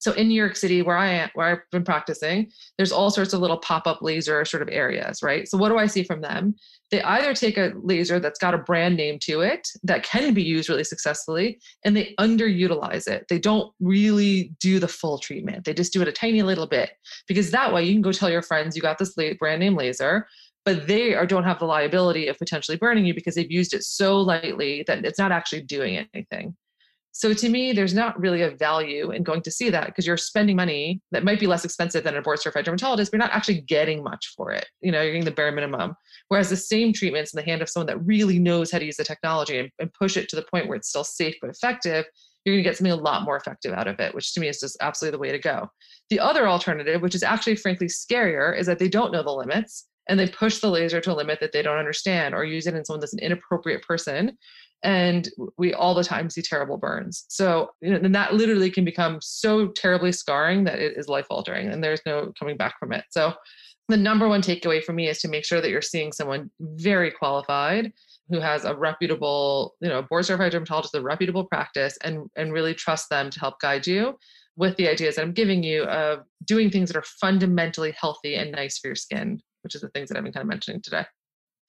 So 0.00 0.12
in 0.12 0.28
New 0.28 0.34
York 0.34 0.54
City, 0.54 0.80
where 0.82 0.96
I 0.96 1.08
am, 1.08 1.30
where 1.34 1.46
I've 1.48 1.70
been 1.72 1.82
practicing, 1.82 2.52
there's 2.76 2.92
all 2.92 3.10
sorts 3.10 3.32
of 3.32 3.40
little 3.40 3.56
pop-up 3.56 4.00
laser 4.00 4.44
sort 4.44 4.62
of 4.62 4.68
areas, 4.70 5.22
right? 5.24 5.48
So 5.48 5.58
what 5.58 5.70
do 5.70 5.78
I 5.78 5.86
see 5.86 6.04
from 6.04 6.20
them? 6.20 6.54
They 6.90 7.02
either 7.02 7.34
take 7.34 7.58
a 7.58 7.72
laser 7.82 8.20
that's 8.20 8.38
got 8.38 8.54
a 8.54 8.58
brand 8.58 8.96
name 8.96 9.18
to 9.22 9.40
it 9.40 9.66
that 9.82 10.04
can 10.04 10.34
be 10.34 10.42
used 10.42 10.68
really 10.68 10.84
successfully, 10.84 11.58
and 11.84 11.96
they 11.96 12.14
underutilize 12.20 13.08
it. 13.08 13.24
They 13.28 13.38
don't 13.40 13.72
really 13.80 14.52
do 14.60 14.78
the 14.78 14.88
full 14.88 15.18
treatment. 15.18 15.64
They 15.64 15.74
just 15.74 15.92
do 15.92 16.00
it 16.00 16.08
a 16.08 16.12
tiny 16.12 16.42
little 16.42 16.68
bit 16.68 16.90
because 17.26 17.50
that 17.50 17.72
way 17.72 17.82
you 17.82 17.92
can 17.92 18.02
go 18.02 18.12
tell 18.12 18.30
your 18.30 18.42
friends 18.42 18.76
you 18.76 18.82
got 18.82 18.98
this 18.98 19.16
brand 19.38 19.60
name 19.60 19.74
laser, 19.74 20.28
but 20.64 20.86
they 20.86 21.14
are, 21.14 21.26
don't 21.26 21.44
have 21.44 21.58
the 21.58 21.64
liability 21.64 22.28
of 22.28 22.38
potentially 22.38 22.76
burning 22.76 23.06
you 23.06 23.14
because 23.14 23.34
they've 23.34 23.50
used 23.50 23.74
it 23.74 23.84
so 23.84 24.20
lightly 24.20 24.84
that 24.86 25.04
it's 25.04 25.18
not 25.18 25.32
actually 25.32 25.62
doing 25.62 26.06
anything. 26.14 26.56
So 27.18 27.34
to 27.34 27.48
me, 27.48 27.72
there's 27.72 27.94
not 27.94 28.20
really 28.20 28.42
a 28.42 28.52
value 28.52 29.10
in 29.10 29.24
going 29.24 29.42
to 29.42 29.50
see 29.50 29.70
that 29.70 29.86
because 29.86 30.06
you're 30.06 30.16
spending 30.16 30.54
money 30.54 31.00
that 31.10 31.24
might 31.24 31.40
be 31.40 31.48
less 31.48 31.64
expensive 31.64 32.04
than 32.04 32.16
a 32.16 32.22
board 32.22 32.38
certified 32.38 32.64
dermatologist, 32.64 33.10
but 33.10 33.16
you're 33.16 33.26
not 33.26 33.34
actually 33.34 33.62
getting 33.62 34.04
much 34.04 34.34
for 34.36 34.52
it. 34.52 34.66
You 34.82 34.92
know, 34.92 35.02
you're 35.02 35.10
getting 35.12 35.24
the 35.24 35.32
bare 35.32 35.50
minimum. 35.50 35.96
Whereas 36.28 36.48
the 36.48 36.56
same 36.56 36.92
treatments 36.92 37.34
in 37.34 37.38
the 37.38 37.50
hand 37.50 37.60
of 37.60 37.68
someone 37.68 37.88
that 37.88 38.04
really 38.06 38.38
knows 38.38 38.70
how 38.70 38.78
to 38.78 38.84
use 38.84 38.98
the 38.98 39.04
technology 39.04 39.58
and, 39.58 39.68
and 39.80 39.92
push 39.94 40.16
it 40.16 40.28
to 40.28 40.36
the 40.36 40.44
point 40.48 40.68
where 40.68 40.76
it's 40.76 40.90
still 40.90 41.02
safe 41.02 41.34
but 41.40 41.50
effective, 41.50 42.04
you're 42.44 42.54
going 42.54 42.62
to 42.62 42.70
get 42.70 42.76
something 42.76 42.92
a 42.92 42.96
lot 42.96 43.24
more 43.24 43.36
effective 43.36 43.72
out 43.72 43.88
of 43.88 43.98
it, 43.98 44.14
which 44.14 44.32
to 44.34 44.40
me 44.40 44.46
is 44.46 44.60
just 44.60 44.76
absolutely 44.80 45.16
the 45.16 45.20
way 45.20 45.32
to 45.32 45.40
go. 45.40 45.68
The 46.10 46.20
other 46.20 46.48
alternative, 46.48 47.02
which 47.02 47.16
is 47.16 47.24
actually 47.24 47.56
frankly 47.56 47.88
scarier, 47.88 48.56
is 48.56 48.66
that 48.66 48.78
they 48.78 48.88
don't 48.88 49.12
know 49.12 49.24
the 49.24 49.32
limits 49.32 49.86
and 50.08 50.18
they 50.18 50.28
push 50.28 50.58
the 50.58 50.70
laser 50.70 51.00
to 51.00 51.12
a 51.12 51.14
limit 51.14 51.40
that 51.40 51.52
they 51.52 51.62
don't 51.62 51.78
understand 51.78 52.34
or 52.34 52.44
use 52.44 52.66
it 52.66 52.74
in 52.74 52.84
someone 52.84 53.00
that's 53.00 53.12
an 53.12 53.18
inappropriate 53.18 53.82
person. 53.82 54.36
And 54.82 55.28
we 55.58 55.74
all 55.74 55.94
the 55.94 56.04
time 56.04 56.30
see 56.30 56.40
terrible 56.40 56.76
burns. 56.76 57.24
So 57.28 57.70
you 57.80 57.90
know, 57.90 57.96
and 57.96 58.14
that 58.14 58.34
literally 58.34 58.70
can 58.70 58.84
become 58.84 59.18
so 59.20 59.68
terribly 59.68 60.12
scarring 60.12 60.64
that 60.64 60.78
it 60.78 60.96
is 60.96 61.08
life 61.08 61.26
altering 61.30 61.68
and 61.68 61.82
there's 61.82 62.02
no 62.06 62.32
coming 62.38 62.56
back 62.56 62.78
from 62.78 62.92
it. 62.92 63.04
So 63.10 63.34
the 63.88 63.96
number 63.96 64.28
one 64.28 64.42
takeaway 64.42 64.82
for 64.82 64.92
me 64.92 65.08
is 65.08 65.20
to 65.20 65.28
make 65.28 65.44
sure 65.44 65.60
that 65.60 65.70
you're 65.70 65.82
seeing 65.82 66.12
someone 66.12 66.50
very 66.60 67.10
qualified 67.10 67.92
who 68.30 68.40
has 68.40 68.64
a 68.64 68.74
reputable 68.74 69.74
you 69.80 69.88
know 69.88 70.02
board 70.02 70.24
certified 70.24 70.52
dermatologist 70.52 70.94
a 70.94 71.00
reputable 71.00 71.44
practice 71.44 71.96
and 72.02 72.28
and 72.36 72.52
really 72.52 72.74
trust 72.74 73.08
them 73.08 73.30
to 73.30 73.40
help 73.40 73.58
guide 73.60 73.86
you 73.86 74.16
with 74.56 74.76
the 74.76 74.88
ideas 74.88 75.16
that 75.16 75.22
i'm 75.22 75.32
giving 75.32 75.62
you 75.62 75.84
of 75.84 76.20
doing 76.44 76.70
things 76.70 76.90
that 76.90 76.98
are 76.98 77.06
fundamentally 77.20 77.94
healthy 77.98 78.34
and 78.34 78.52
nice 78.52 78.78
for 78.78 78.88
your 78.88 78.94
skin 78.94 79.40
which 79.68 79.74
is 79.74 79.82
the 79.82 79.88
things 79.90 80.08
that 80.08 80.16
i've 80.16 80.24
been 80.24 80.32
kind 80.32 80.42
of 80.42 80.48
mentioning 80.48 80.80
today 80.80 81.04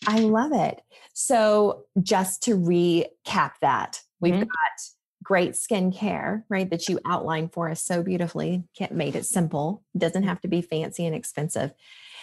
I 0.08 0.20
love 0.20 0.53
it. 0.53 0.82
So, 1.13 1.84
just 2.01 2.44
to 2.44 2.58
recap 2.58 3.51
that, 3.62 4.01
we've 4.20 4.34
mm-hmm. 4.34 4.44
got 4.44 4.79
great 5.24 5.51
skincare, 5.51 6.44
right? 6.50 6.70
That 6.70 6.88
you 6.88 7.00
outlined 7.06 7.53
for 7.53 7.70
us 7.70 7.84
so 7.84 8.01
beautifully. 8.01 8.63
Made 8.91 9.15
it 9.15 9.25
simple. 9.25 9.84
Doesn't 9.98 10.24
have 10.24 10.41
to 10.41 10.48
be 10.48 10.62
fancy 10.62 11.06
and 11.06 11.15
expensive. 11.15 11.74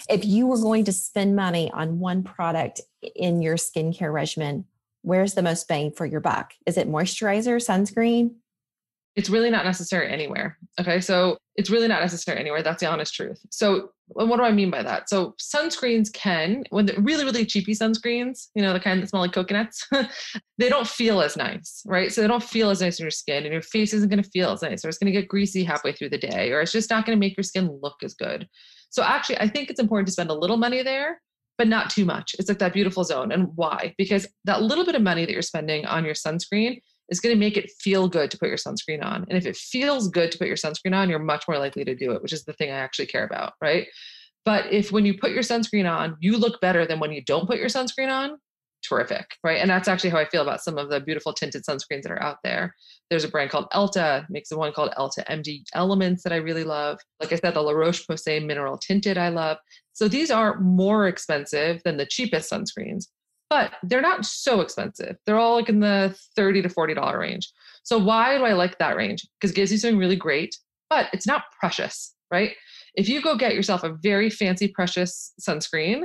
If 0.08 0.24
you 0.24 0.46
were 0.46 0.60
going 0.60 0.84
to 0.84 0.92
spend 0.92 1.36
money 1.36 1.70
on 1.70 1.98
one 1.98 2.22
product 2.22 2.80
in 3.14 3.42
your 3.42 3.56
skincare 3.56 4.12
regimen, 4.12 4.64
where's 5.02 5.34
the 5.34 5.42
most 5.42 5.68
bang 5.68 5.92
for 5.92 6.06
your 6.06 6.20
buck? 6.20 6.54
Is 6.66 6.76
it 6.76 6.88
moisturizer, 6.88 7.56
sunscreen? 7.56 8.36
It's 9.16 9.30
really 9.30 9.50
not 9.50 9.64
necessary 9.64 10.12
anywhere. 10.12 10.58
Okay. 10.78 11.00
So 11.00 11.38
it's 11.56 11.70
really 11.70 11.88
not 11.88 12.02
necessary 12.02 12.38
anywhere. 12.38 12.62
That's 12.62 12.80
the 12.80 12.88
honest 12.88 13.14
truth. 13.14 13.40
So 13.50 13.90
what 14.08 14.36
do 14.36 14.42
I 14.42 14.52
mean 14.52 14.70
by 14.70 14.82
that? 14.82 15.08
So 15.08 15.34
sunscreens 15.40 16.12
can, 16.12 16.64
when 16.70 16.86
the 16.86 16.94
really, 17.00 17.24
really 17.24 17.46
cheapy 17.46 17.72
sunscreens, 17.72 18.48
you 18.54 18.62
know, 18.62 18.72
the 18.72 18.80
kind 18.80 19.02
that 19.02 19.08
smell 19.08 19.22
like 19.22 19.32
coconuts, 19.32 19.88
they 20.58 20.68
don't 20.68 20.86
feel 20.86 21.22
as 21.22 21.36
nice, 21.36 21.82
right? 21.86 22.12
So 22.12 22.20
they 22.20 22.28
don't 22.28 22.42
feel 22.42 22.70
as 22.70 22.82
nice 22.82 23.00
in 23.00 23.04
your 23.04 23.10
skin 23.10 23.44
and 23.44 23.52
your 23.52 23.62
face 23.62 23.94
isn't 23.94 24.08
going 24.08 24.22
to 24.22 24.30
feel 24.30 24.50
as 24.50 24.62
nice 24.62 24.84
or 24.84 24.88
it's 24.88 24.98
going 24.98 25.12
to 25.12 25.18
get 25.18 25.28
greasy 25.28 25.64
halfway 25.64 25.92
through 25.92 26.10
the 26.10 26.18
day 26.18 26.52
or 26.52 26.60
it's 26.60 26.72
just 26.72 26.90
not 26.90 27.06
going 27.06 27.16
to 27.16 27.20
make 27.20 27.36
your 27.36 27.44
skin 27.44 27.78
look 27.82 27.96
as 28.04 28.14
good. 28.14 28.46
So 28.90 29.02
actually, 29.02 29.38
I 29.38 29.48
think 29.48 29.70
it's 29.70 29.80
important 29.80 30.06
to 30.08 30.12
spend 30.12 30.30
a 30.30 30.34
little 30.34 30.56
money 30.56 30.82
there, 30.82 31.20
but 31.58 31.68
not 31.68 31.90
too 31.90 32.04
much. 32.04 32.36
It's 32.38 32.48
like 32.48 32.58
that 32.58 32.74
beautiful 32.74 33.02
zone. 33.02 33.32
And 33.32 33.48
why? 33.54 33.94
Because 33.98 34.28
that 34.44 34.62
little 34.62 34.84
bit 34.84 34.94
of 34.94 35.02
money 35.02 35.24
that 35.24 35.32
you're 35.32 35.42
spending 35.42 35.86
on 35.86 36.04
your 36.04 36.14
sunscreen 36.14 36.80
is 37.08 37.20
going 37.20 37.34
to 37.34 37.38
make 37.38 37.56
it 37.56 37.70
feel 37.80 38.08
good 38.08 38.30
to 38.30 38.38
put 38.38 38.48
your 38.48 38.56
sunscreen 38.56 39.04
on. 39.04 39.26
And 39.28 39.38
if 39.38 39.46
it 39.46 39.56
feels 39.56 40.08
good 40.08 40.32
to 40.32 40.38
put 40.38 40.48
your 40.48 40.56
sunscreen 40.56 40.94
on, 40.94 41.08
you're 41.08 41.18
much 41.18 41.44
more 41.48 41.58
likely 41.58 41.84
to 41.84 41.94
do 41.94 42.12
it, 42.12 42.22
which 42.22 42.32
is 42.32 42.44
the 42.44 42.52
thing 42.52 42.70
I 42.70 42.76
actually 42.76 43.06
care 43.06 43.24
about, 43.24 43.54
right? 43.60 43.86
But 44.44 44.72
if 44.72 44.92
when 44.92 45.04
you 45.04 45.18
put 45.18 45.32
your 45.32 45.42
sunscreen 45.42 45.90
on, 45.90 46.16
you 46.20 46.36
look 46.36 46.60
better 46.60 46.86
than 46.86 47.00
when 47.00 47.12
you 47.12 47.22
don't 47.22 47.48
put 47.48 47.58
your 47.58 47.68
sunscreen 47.68 48.10
on, 48.10 48.38
terrific, 48.88 49.36
right? 49.42 49.60
And 49.60 49.68
that's 49.68 49.88
actually 49.88 50.10
how 50.10 50.18
I 50.18 50.28
feel 50.28 50.42
about 50.42 50.62
some 50.62 50.78
of 50.78 50.88
the 50.88 51.00
beautiful 51.00 51.32
tinted 51.32 51.64
sunscreens 51.64 52.02
that 52.02 52.12
are 52.12 52.22
out 52.22 52.38
there. 52.44 52.74
There's 53.10 53.24
a 53.24 53.28
brand 53.28 53.50
called 53.50 53.66
Elta, 53.72 54.24
makes 54.30 54.50
a 54.52 54.56
one 54.56 54.72
called 54.72 54.92
Elta 54.96 55.24
MD 55.26 55.62
Elements 55.74 56.22
that 56.22 56.32
I 56.32 56.36
really 56.36 56.64
love. 56.64 56.98
Like 57.20 57.32
I 57.32 57.36
said, 57.36 57.54
the 57.54 57.60
La 57.60 57.72
Roche 57.72 58.06
Posay 58.06 58.44
Mineral 58.44 58.78
Tinted 58.78 59.18
I 59.18 59.28
love. 59.28 59.58
So 59.92 60.08
these 60.08 60.30
are 60.30 60.60
more 60.60 61.08
expensive 61.08 61.80
than 61.84 61.96
the 61.96 62.06
cheapest 62.06 62.50
sunscreens, 62.50 63.06
but 63.48 63.72
they're 63.82 64.00
not 64.00 64.24
so 64.24 64.60
expensive. 64.60 65.16
They're 65.24 65.38
all 65.38 65.54
like 65.54 65.68
in 65.68 65.80
the 65.80 66.16
30 66.34 66.62
to 66.62 66.68
$40 66.68 67.18
range. 67.18 67.50
So 67.82 67.98
why 67.98 68.36
do 68.36 68.44
I 68.44 68.52
like 68.52 68.78
that 68.78 68.96
range? 68.96 69.26
Because 69.38 69.52
it 69.52 69.54
gives 69.54 69.70
you 69.70 69.78
something 69.78 69.98
really 69.98 70.16
great, 70.16 70.56
but 70.90 71.08
it's 71.12 71.26
not 71.26 71.44
precious, 71.60 72.14
right? 72.30 72.52
If 72.94 73.08
you 73.08 73.22
go 73.22 73.36
get 73.36 73.54
yourself 73.54 73.84
a 73.84 73.92
very 74.02 74.30
fancy, 74.30 74.68
precious 74.68 75.32
sunscreen, 75.40 76.04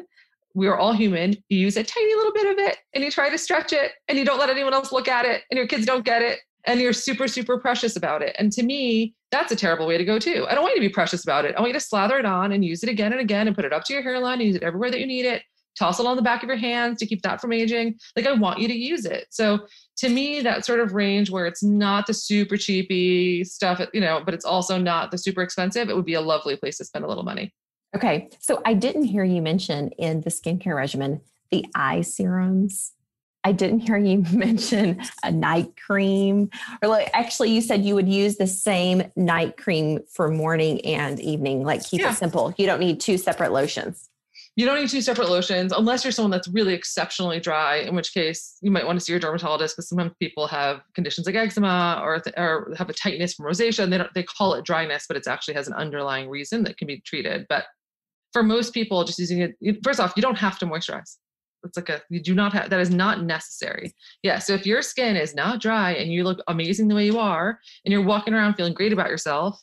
we 0.54 0.68
are 0.68 0.78
all 0.78 0.94
human. 0.94 1.36
You 1.50 1.60
use 1.60 1.78
a 1.78 1.84
tiny 1.84 2.14
little 2.16 2.34
bit 2.34 2.48
of 2.52 2.58
it 2.60 2.78
and 2.94 3.04
you 3.04 3.10
try 3.10 3.30
to 3.30 3.38
stretch 3.38 3.74
it 3.74 3.94
and 4.08 4.18
you 4.18 4.26
don't 4.26 4.40
let 4.40 4.50
anyone 4.50 4.74
else 4.74 4.92
look 4.92 5.08
at 5.08 5.26
it 5.26 5.44
and 5.50 5.58
your 5.58 5.68
kids 5.68 5.86
don't 5.86 6.06
get 6.06 6.22
it 6.22 6.40
and 6.66 6.80
you're 6.80 6.94
super, 6.94 7.28
super 7.28 7.58
precious 7.58 7.96
about 7.96 8.22
it. 8.22 8.36
And 8.38 8.52
to 8.52 8.64
me, 8.64 9.16
that's 9.32 9.52
a 9.52 9.56
terrible 9.56 9.88
way 9.88 9.98
to 9.98 10.06
go 10.06 10.20
too. 10.20 10.46
I 10.50 10.54
don't 10.54 10.62
want 10.62 10.76
you 10.76 10.82
to 10.82 10.88
be 10.88 10.94
precious 10.94 11.24
about 11.24 11.46
it. 11.46 11.56
I 11.56 11.62
want 11.62 11.70
you 11.70 11.80
to 11.80 11.86
slather 11.86 12.20
it 12.20 12.26
on 12.26 12.52
and 12.52 12.64
use 12.64 12.84
it 12.84 12.90
again 12.90 13.14
and 13.14 13.22
again 13.22 13.48
and 13.48 13.56
put 13.56 13.66
it 13.66 13.74
up 13.74 13.86
to 13.86 13.94
your 13.94 14.04
hairline, 14.04 14.42
use 14.42 14.58
it 14.58 14.64
everywhere 14.64 14.92
that 14.92 15.00
you 15.00 15.08
need 15.08 15.26
it 15.26 15.42
toss 15.78 16.00
it 16.00 16.06
on 16.06 16.16
the 16.16 16.22
back 16.22 16.44
of 16.44 16.48
your 16.48 16.58
hands 16.58 17.00
to 17.00 17.06
keep 17.06 17.22
that 17.22 17.42
from 17.42 17.54
aging. 17.54 17.98
Like 18.16 18.28
I 18.28 18.34
want 18.34 18.60
you 18.60 18.68
to 18.68 18.74
use 18.74 19.06
it. 19.06 19.28
So 19.30 19.68
to 19.98 20.10
me, 20.10 20.42
that 20.42 20.66
sort 20.66 20.80
of 20.80 20.94
range 20.94 21.30
where 21.30 21.46
it's 21.46 21.63
not 21.63 22.08
the 22.08 22.13
super 22.13 22.58
cheapy 22.58 23.44
stuff, 23.44 23.82
you 23.94 24.01
know, 24.01 24.22
but 24.24 24.34
it's 24.34 24.46
also 24.46 24.78
not 24.78 25.12
the 25.12 25.18
super 25.18 25.42
expensive, 25.42 25.90
it 25.90 25.96
would 25.96 26.06
be 26.06 26.13
a 26.13 26.22
lovely 26.22 26.56
place 26.56 26.78
to 26.78 26.86
spend 26.86 27.06
a 27.06 27.08
little 27.08 27.24
money. 27.24 27.54
Okay. 27.96 28.30
So 28.40 28.62
I 28.66 28.74
didn't 28.74 29.04
hear 29.04 29.24
you 29.24 29.42
mention 29.42 29.90
in 29.98 30.22
the 30.22 30.30
skincare 30.30 30.75
regimen 30.75 31.22
the 31.51 31.66
eye 31.75 32.01
serums. 32.01 32.94
I 33.44 33.51
didn't 33.51 33.80
hear 33.82 33.98
you 33.98 34.24
mention 34.32 35.01
a 35.24 35.32
night 35.32 35.74
cream. 35.86 36.50
Or 36.82 36.88
like 36.88 37.10
actually 37.13 37.51
you 37.51 37.62
said 37.62 37.84
you 37.84 37.96
would 37.96 38.08
use 38.08 38.38
the 38.38 38.48
same 38.48 39.04
night 39.16 39.58
cream 39.58 40.00
for 40.13 40.30
morning 40.30 40.80
and 40.86 41.20
evening, 41.20 41.63
like 41.63 41.84
keep 41.84 42.01
yeah. 42.01 42.12
it 42.12 42.16
simple. 42.16 42.54
You 42.58 42.66
don't 42.66 42.80
need 42.80 43.01
two 43.01 43.18
separate 43.18 43.51
lotions 43.51 44.10
you 44.58 44.65
don't 44.65 44.79
need 44.79 44.89
two 44.89 45.01
separate 45.01 45.29
lotions 45.29 45.72
unless 45.72 46.03
you're 46.03 46.12
someone 46.12 46.31
that's 46.31 46.48
really 46.50 46.74
exceptionally 46.74 47.39
dry, 47.39 47.77
in 47.77 47.96
which 47.96 48.13
case 48.13 48.58
you 48.62 48.70
might 48.70 48.86
want 48.86 49.00
to 49.00 49.03
see 49.03 49.13
your 49.13 49.20
dermatologist 49.20 49.75
because 49.75 49.88
sometimes 49.88 50.12
people 50.20 50.46
have 50.48 50.81
conditions 50.93 51.25
like 51.25 51.36
eczema 51.36 52.01
or, 52.03 52.22
or 52.36 52.74
have 52.77 52.89
a 52.89 52.93
tightness 52.93 53.34
from 53.34 53.46
rosacea 53.46 53.84
and 53.84 53.93
they, 53.93 53.98
don't, 53.98 54.13
they 54.13 54.24
call 54.24 54.53
it 54.53 54.65
dryness, 54.65 55.05
but 55.08 55.15
it 55.15 55.25
actually 55.25 55.53
has 55.53 55.67
an 55.67 55.74
underlying 55.74 56.29
reason 56.29 56.63
that 56.63 56.77
can 56.77 56.86
be 56.86 57.01
treated. 57.05 57.46
But 57.48 57.65
for 58.34 58.43
most 58.43 58.74
people, 58.74 59.03
just 59.05 59.20
using 59.20 59.41
it, 59.41 59.55
first 59.84 60.01
off, 60.01 60.13
you 60.17 60.22
don't 60.22 60.38
have 60.38 60.60
to 60.60 60.65
moisturize. 60.65 61.17
It's 61.63 61.77
like 61.77 61.89
a, 61.89 62.01
you 62.10 62.22
do 62.22 62.34
not 62.34 62.51
have, 62.53 62.70
that 62.72 62.79
is 62.79 62.89
not 62.89 63.24
necessary. 63.24 63.93
Yeah. 64.24 64.39
So 64.39 64.53
if 64.53 64.65
your 64.65 64.81
skin 64.81 65.15
is 65.15 65.34
not 65.34 65.62
dry 65.62 65.93
and 65.93 66.12
you 66.12 66.24
look 66.24 66.39
amazing 66.48 66.88
the 66.88 66.96
way 66.96 67.05
you 67.05 67.20
are 67.20 67.60
and 67.86 67.91
you're 67.91 68.03
walking 68.03 68.34
around 68.34 68.55
feeling 68.55 68.74
great 68.74 68.91
about 68.91 69.10
yourself, 69.10 69.62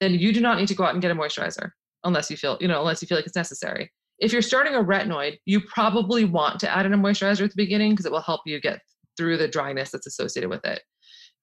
then 0.00 0.14
you 0.14 0.32
do 0.32 0.40
not 0.40 0.58
need 0.58 0.68
to 0.68 0.74
go 0.74 0.84
out 0.84 0.94
and 0.94 1.02
get 1.02 1.10
a 1.10 1.14
moisturizer 1.14 1.70
unless 2.04 2.30
you 2.30 2.36
feel, 2.36 2.56
you 2.60 2.68
know, 2.68 2.80
unless 2.80 3.02
you 3.02 3.08
feel 3.08 3.18
like 3.18 3.26
it's 3.26 3.36
necessary. 3.36 3.90
If 4.22 4.32
you're 4.32 4.40
starting 4.40 4.76
a 4.76 4.84
retinoid, 4.84 5.38
you 5.46 5.60
probably 5.60 6.24
want 6.24 6.60
to 6.60 6.70
add 6.70 6.86
in 6.86 6.92
a 6.92 6.96
moisturizer 6.98 7.42
at 7.42 7.50
the 7.50 7.56
beginning 7.56 7.90
because 7.90 8.06
it 8.06 8.12
will 8.12 8.20
help 8.20 8.42
you 8.46 8.60
get 8.60 8.80
through 9.16 9.36
the 9.36 9.48
dryness 9.48 9.90
that's 9.90 10.06
associated 10.06 10.48
with 10.48 10.64
it. 10.64 10.80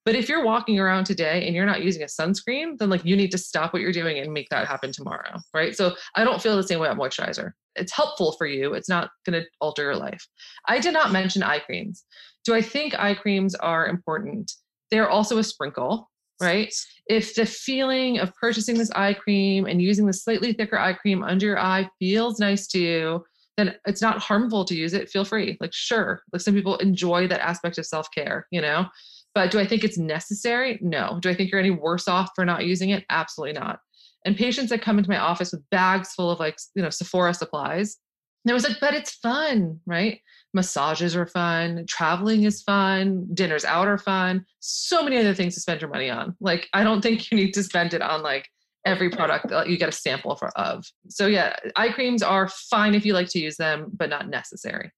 But 0.05 0.15
if 0.15 0.29
you're 0.29 0.45
walking 0.45 0.79
around 0.79 1.03
today 1.03 1.45
and 1.45 1.53
you're 1.53 1.65
not 1.65 1.83
using 1.83 2.03
a 2.03 2.05
sunscreen, 2.05 2.77
then 2.77 2.89
like 2.89 3.03
you 3.03 3.17
need 3.17 3.31
to 3.31 3.37
stop 3.37 3.73
what 3.73 3.81
you're 3.81 3.91
doing 3.91 4.17
and 4.17 4.31
make 4.31 4.47
that 4.49 4.65
happen 4.65 4.93
tomorrow, 4.93 5.39
right? 5.53 5.75
So 5.75 5.93
I 6.15 6.23
don't 6.23 6.41
feel 6.41 6.55
the 6.55 6.63
same 6.63 6.79
way 6.79 6.87
about 6.87 6.97
moisturizer. 6.97 7.51
It's 7.75 7.93
helpful 7.93 8.31
for 8.37 8.47
you. 8.47 8.73
It's 8.73 8.87
not 8.87 9.09
going 9.25 9.41
to 9.41 9.47
alter 9.59 9.83
your 9.83 9.97
life. 9.97 10.25
I 10.69 10.79
did 10.79 10.93
not 10.93 11.11
mention 11.11 11.43
eye 11.43 11.59
creams. 11.59 12.05
Do 12.45 12.55
I 12.55 12.61
think 12.61 12.97
eye 12.97 13.13
creams 13.13 13.55
are 13.55 13.87
important? 13.87 14.53
They're 14.89 15.09
also 15.09 15.37
a 15.37 15.43
sprinkle 15.43 16.08
right? 16.41 16.73
If 17.07 17.35
the 17.35 17.45
feeling 17.45 18.19
of 18.19 18.33
purchasing 18.35 18.77
this 18.77 18.91
eye 18.91 19.13
cream 19.13 19.65
and 19.65 19.81
using 19.81 20.05
the 20.05 20.13
slightly 20.13 20.53
thicker 20.53 20.77
eye 20.77 20.93
cream 20.93 21.23
under 21.23 21.45
your 21.45 21.59
eye 21.59 21.89
feels 21.99 22.39
nice 22.39 22.67
to 22.67 22.79
you, 22.79 23.25
then 23.57 23.75
it's 23.85 24.01
not 24.01 24.19
harmful 24.19 24.63
to 24.65 24.75
use 24.75 24.93
it. 24.93 25.09
Feel 25.09 25.25
free. 25.25 25.57
Like, 25.59 25.73
sure. 25.73 26.21
Like 26.31 26.41
some 26.41 26.53
people 26.53 26.77
enjoy 26.77 27.27
that 27.27 27.45
aspect 27.45 27.77
of 27.77 27.85
self 27.85 28.07
care, 28.15 28.47
you 28.51 28.61
know? 28.61 28.87
But 29.35 29.51
do 29.51 29.59
I 29.59 29.65
think 29.65 29.83
it's 29.83 29.97
necessary? 29.97 30.79
No. 30.81 31.19
Do 31.21 31.29
I 31.29 31.35
think 31.35 31.51
you're 31.51 31.59
any 31.59 31.69
worse 31.69 32.07
off 32.07 32.31
for 32.35 32.45
not 32.45 32.65
using 32.65 32.89
it? 32.91 33.05
Absolutely 33.09 33.59
not. 33.59 33.79
And 34.25 34.35
patients 34.35 34.69
that 34.69 34.81
come 34.81 34.97
into 34.97 35.09
my 35.09 35.17
office 35.17 35.51
with 35.51 35.69
bags 35.69 36.13
full 36.13 36.31
of 36.31 36.39
like, 36.39 36.57
you 36.75 36.81
know, 36.81 36.89
Sephora 36.89 37.33
supplies, 37.33 37.97
and 38.49 38.53
I 38.53 38.55
was 38.55 38.67
like, 38.67 38.79
but 38.81 38.93
it's 38.93 39.13
fun, 39.15 39.79
right? 39.85 40.21
massages 40.53 41.15
are 41.15 41.27
fun 41.27 41.85
traveling 41.87 42.43
is 42.43 42.61
fun 42.63 43.27
dinners 43.33 43.65
out 43.65 43.87
are 43.87 43.97
fun 43.97 44.43
so 44.59 45.03
many 45.03 45.17
other 45.17 45.33
things 45.33 45.53
to 45.53 45.59
spend 45.59 45.79
your 45.81 45.89
money 45.89 46.09
on. 46.09 46.35
Like 46.39 46.67
i 46.73 46.83
don't 46.83 47.01
think 47.01 47.29
you 47.31 47.37
need 47.37 47.53
to 47.53 47.63
spend 47.63 47.93
it 47.93 48.01
on 48.01 48.23
like 48.23 48.49
every 48.85 49.09
product 49.09 49.49
that 49.49 49.67
you 49.67 49.77
get 49.77 49.89
a 49.89 49.91
sample 49.91 50.35
for 50.35 50.49
of. 50.57 50.85
So 51.09 51.27
yeah 51.27 51.55
eye 51.75 51.89
creams 51.89 52.23
are 52.23 52.47
fine 52.47 52.95
if 52.95 53.05
you 53.05 53.13
like 53.13 53.29
to 53.29 53.39
use 53.39 53.57
them 53.57 53.91
but 53.93 54.09
not 54.09 54.29
necessary. 54.29 54.91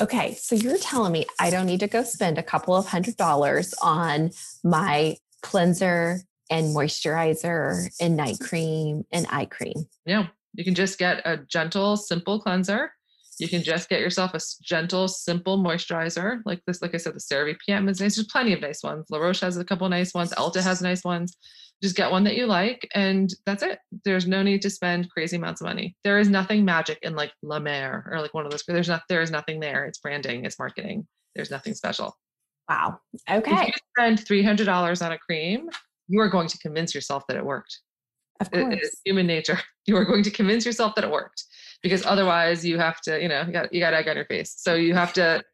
Okay 0.00 0.34
so 0.34 0.54
you're 0.54 0.78
telling 0.78 1.12
me 1.12 1.26
i 1.38 1.50
don't 1.50 1.66
need 1.66 1.80
to 1.80 1.88
go 1.88 2.02
spend 2.02 2.38
a 2.38 2.42
couple 2.42 2.74
of 2.74 2.86
hundred 2.86 3.16
dollars 3.16 3.74
on 3.82 4.30
my 4.64 5.16
cleanser 5.42 6.20
and 6.48 6.74
moisturizer 6.74 7.88
and 8.00 8.16
night 8.16 8.38
cream 8.40 9.04
and 9.12 9.26
eye 9.28 9.46
cream. 9.46 9.86
Yeah 10.06 10.28
you 10.56 10.64
can 10.64 10.74
just 10.74 10.98
get 10.98 11.22
a 11.24 11.38
gentle 11.48 11.96
simple 11.96 12.40
cleanser 12.40 12.90
you 13.38 13.48
can 13.48 13.62
just 13.62 13.88
get 13.88 14.00
yourself 14.00 14.34
a 14.34 14.40
gentle, 14.62 15.08
simple 15.08 15.58
moisturizer 15.58 16.40
like 16.46 16.62
this. 16.66 16.80
Like 16.80 16.94
I 16.94 16.98
said, 16.98 17.14
the 17.14 17.20
CeraVe 17.20 17.56
PM 17.66 17.88
is 17.88 18.00
nice. 18.00 18.16
There's 18.16 18.28
plenty 18.28 18.52
of 18.52 18.60
nice 18.60 18.82
ones. 18.82 19.06
La 19.10 19.18
Roche 19.18 19.40
has 19.40 19.56
a 19.58 19.64
couple 19.64 19.88
nice 19.88 20.14
ones. 20.14 20.32
Elta 20.32 20.62
has 20.62 20.80
nice 20.80 21.04
ones. 21.04 21.36
Just 21.82 21.96
get 21.96 22.10
one 22.10 22.24
that 22.24 22.36
you 22.36 22.46
like, 22.46 22.88
and 22.94 23.30
that's 23.44 23.62
it. 23.62 23.78
There's 24.04 24.26
no 24.26 24.42
need 24.42 24.62
to 24.62 24.70
spend 24.70 25.10
crazy 25.10 25.36
amounts 25.36 25.60
of 25.60 25.66
money. 25.66 25.94
There 26.04 26.18
is 26.18 26.30
nothing 26.30 26.64
magic 26.64 26.98
in 27.02 27.14
like 27.14 27.32
La 27.42 27.58
Mer 27.58 28.08
or 28.10 28.20
like 28.22 28.32
one 28.32 28.46
of 28.46 28.50
those. 28.50 28.64
There's 28.66 28.88
not. 28.88 29.02
There 29.10 29.20
is 29.20 29.30
nothing 29.30 29.60
there. 29.60 29.84
It's 29.84 29.98
branding. 29.98 30.46
It's 30.46 30.58
marketing. 30.58 31.06
There's 31.34 31.50
nothing 31.50 31.74
special. 31.74 32.16
Wow. 32.70 33.00
Okay. 33.30 33.50
If 33.52 33.66
you 33.66 33.72
spend 33.98 34.18
$300 34.24 35.04
on 35.04 35.12
a 35.12 35.18
cream, 35.18 35.68
you 36.08 36.20
are 36.20 36.30
going 36.30 36.48
to 36.48 36.58
convince 36.58 36.94
yourself 36.94 37.24
that 37.28 37.36
it 37.36 37.44
worked. 37.44 37.80
Of 38.40 38.48
It- 38.52 38.78
it's 38.82 39.00
human 39.04 39.26
nature. 39.26 39.58
You 39.88 39.96
are 39.96 40.04
going 40.04 40.24
to 40.24 40.32
convince 40.32 40.66
yourself 40.66 40.96
that 40.96 41.04
it 41.04 41.10
worked 41.12 41.44
because 41.80 42.04
otherwise 42.04 42.66
you 42.66 42.76
have 42.76 43.00
to, 43.02 43.22
you 43.22 43.28
know, 43.28 43.42
you 43.46 43.52
got 43.52 43.72
you 43.72 43.78
got 43.78 43.94
egg 43.94 44.08
on 44.08 44.16
your 44.16 44.24
face. 44.24 44.52
So 44.58 44.74
you 44.74 44.94
have 44.94 45.12
to 45.12 45.44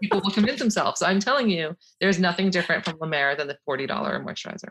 people 0.00 0.22
will 0.24 0.30
convince 0.30 0.58
themselves. 0.58 1.00
So 1.00 1.04
I'm 1.06 1.20
telling 1.20 1.50
you, 1.50 1.76
there's 2.00 2.18
nothing 2.18 2.48
different 2.48 2.82
from 2.86 2.96
La 2.98 3.06
Mer 3.06 3.36
than 3.36 3.48
the 3.48 3.58
$40 3.68 3.86
moisturizer. 3.88 4.70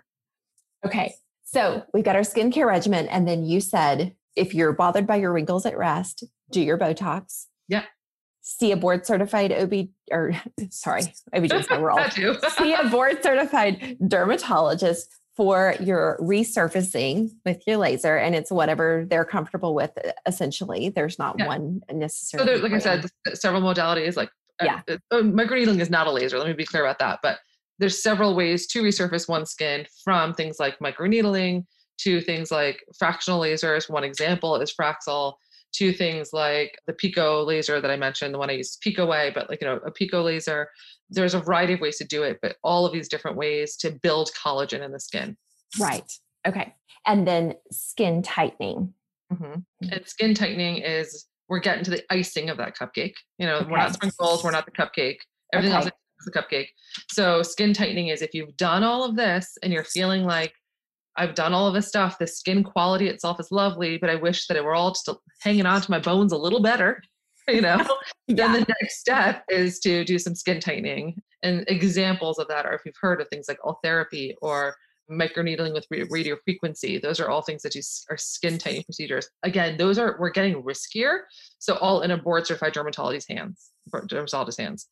Okay. 0.83 1.13
So 1.43 1.83
we've 1.93 2.03
got 2.03 2.15
our 2.15 2.23
skincare 2.23 2.65
regimen. 2.65 3.07
And 3.09 3.27
then 3.27 3.45
you 3.45 3.61
said 3.61 4.15
if 4.35 4.55
you're 4.55 4.73
bothered 4.73 5.05
by 5.05 5.17
your 5.17 5.31
wrinkles 5.31 5.67
at 5.67 5.77
rest, 5.77 6.23
do 6.49 6.59
your 6.59 6.79
Botox. 6.79 7.45
Yeah. 7.67 7.83
See 8.41 8.71
a 8.71 8.77
board 8.77 9.05
certified 9.05 9.51
OB 9.51 9.89
or 10.09 10.31
sorry, 10.71 11.03
OB. 11.35 11.47
That 11.49 12.13
too. 12.15 12.35
See 12.55 12.73
a 12.73 12.85
board 12.89 13.21
certified 13.21 13.97
dermatologist 14.07 15.07
for 15.35 15.75
your 15.79 16.17
resurfacing 16.21 17.29
with 17.45 17.61
your 17.65 17.77
laser. 17.77 18.17
And 18.17 18.35
it's 18.35 18.51
whatever 18.51 19.05
they're 19.09 19.25
comfortable 19.25 19.73
with, 19.73 19.91
essentially. 20.25 20.89
There's 20.89 21.17
not 21.17 21.35
Yeah. 21.39 21.47
one 21.47 21.81
So 21.89 21.95
necessarily. 21.95 22.53
there, 22.53 22.61
like 22.61 22.73
I 22.73 22.79
said, 22.79 23.05
several 23.33 23.61
modalities. 23.61 24.15
Like 24.17 24.29
uh, 24.59 24.65
Yeah. 24.65 24.81
uh, 24.89 24.97
uh, 25.15 25.21
microneedling 25.21 25.79
is 25.79 25.89
not 25.89 26.07
a 26.07 26.11
laser. 26.11 26.37
Let 26.37 26.47
me 26.47 26.53
be 26.53 26.65
clear 26.65 26.83
about 26.83 26.99
that. 26.99 27.19
But 27.23 27.39
there's 27.79 28.03
several 28.03 28.35
ways 28.35 28.67
to 28.67 28.83
resurface 28.83 29.27
one's 29.27 29.49
skin 29.51 29.87
from 30.03 30.33
things 30.33 30.59
like 30.59 30.77
microneedling 30.79 31.65
to 32.01 32.21
things 32.21 32.51
like 32.51 32.83
fractional 32.97 33.39
lasers. 33.39 33.89
One 33.89 34.03
example 34.03 34.55
is 34.57 34.73
Fraxel. 34.73 35.33
To 35.75 35.93
things 35.93 36.33
like 36.33 36.77
the 36.85 36.91
Pico 36.91 37.43
laser 37.45 37.79
that 37.79 37.89
I 37.89 37.95
mentioned, 37.95 38.33
the 38.33 38.37
one 38.37 38.49
I 38.49 38.53
use 38.55 38.71
is 38.71 38.77
Pico 38.81 39.05
Way, 39.05 39.31
but 39.33 39.49
like 39.49 39.61
you 39.61 39.67
know 39.67 39.77
a 39.85 39.89
Pico 39.89 40.21
laser. 40.21 40.67
There's 41.11 41.33
a 41.33 41.39
variety 41.39 41.73
of 41.73 41.81
ways 41.81 41.97
to 41.97 42.05
do 42.05 42.23
it, 42.23 42.39
but 42.41 42.55
all 42.63 42.85
of 42.85 42.93
these 42.93 43.07
different 43.09 43.37
ways 43.37 43.75
to 43.77 43.91
build 43.91 44.31
collagen 44.33 44.81
in 44.83 44.91
the 44.91 44.99
skin. 44.99 45.37
right. 45.79 46.11
Okay. 46.47 46.73
And 47.05 47.27
then 47.27 47.53
skin 47.71 48.23
tightening. 48.23 48.93
Mhm. 49.31 49.63
And 49.91 50.07
skin 50.07 50.33
tightening 50.33 50.77
is 50.77 51.27
we're 51.47 51.59
getting 51.59 51.83
to 51.83 51.91
the 51.91 52.03
icing 52.11 52.49
of 52.49 52.57
that 52.57 52.75
cupcake. 52.75 53.13
You 53.37 53.45
know, 53.45 53.65
we're 53.69 53.77
not 53.77 53.93
sprinkles, 53.93 54.43
we're 54.43 54.51
not 54.51 54.65
the 54.65 54.71
cupcake. 54.71 55.17
Everything 55.53 55.75
else 55.75 55.85
is 55.85 55.91
the 56.25 56.31
cupcake. 56.31 56.67
So 57.11 57.43
skin 57.43 57.73
tightening 57.73 58.07
is 58.07 58.21
if 58.21 58.33
you've 58.33 58.55
done 58.57 58.83
all 58.83 59.03
of 59.03 59.15
this 59.15 59.57
and 59.61 59.71
you're 59.71 59.83
feeling 59.83 60.23
like 60.23 60.53
I've 61.17 61.35
done 61.35 61.53
all 61.53 61.67
of 61.67 61.73
this 61.73 61.87
stuff, 61.89 62.17
the 62.17 62.27
skin 62.27 62.63
quality 62.63 63.07
itself 63.07 63.39
is 63.39 63.51
lovely, 63.51 63.97
but 63.97 64.09
I 64.09 64.15
wish 64.15 64.47
that 64.47 64.55
it 64.57 64.63
were 64.63 64.73
all 64.73 64.91
just 64.91 65.09
hanging 65.41 65.65
on 65.65 65.81
to 65.81 65.91
my 65.91 65.99
bones 65.99 66.31
a 66.31 66.37
little 66.37 66.61
better. 66.61 67.01
You 67.49 67.61
know, 67.61 67.85
then 68.27 68.53
the 68.53 68.59
next 68.59 68.99
step 68.99 69.43
is 69.49 69.79
to 69.79 70.05
do 70.05 70.17
some 70.19 70.35
skin 70.35 70.59
tightening. 70.59 71.21
And 71.43 71.65
examples 71.67 72.37
of 72.39 72.47
that 72.47 72.65
are 72.65 72.73
if 72.73 72.81
you've 72.85 72.95
heard 73.01 73.19
of 73.19 73.27
things 73.29 73.47
like 73.47 73.59
Ultherapy 73.65 74.35
or 74.41 74.75
microneedling 75.11 75.73
with 75.73 75.85
ra- 75.91 76.05
radio 76.09 76.37
frequency. 76.45 76.97
Those 76.97 77.19
are 77.19 77.29
all 77.29 77.41
things 77.41 77.61
that 77.63 77.73
do, 77.73 77.81
are 78.09 78.17
skin 78.17 78.57
tightening 78.57 78.83
procedures. 78.83 79.29
Again, 79.43 79.77
those 79.77 79.97
are 79.97 80.17
we're 80.19 80.29
getting 80.29 80.63
riskier. 80.63 81.21
So 81.59 81.75
all 81.75 82.01
in 82.01 82.11
a 82.11 82.17
board 82.17 82.47
certified 82.47 82.73
dermatologist's 82.73 83.27
hands, 83.27 83.71
dermatologist's 83.93 84.59
hands. 84.59 84.87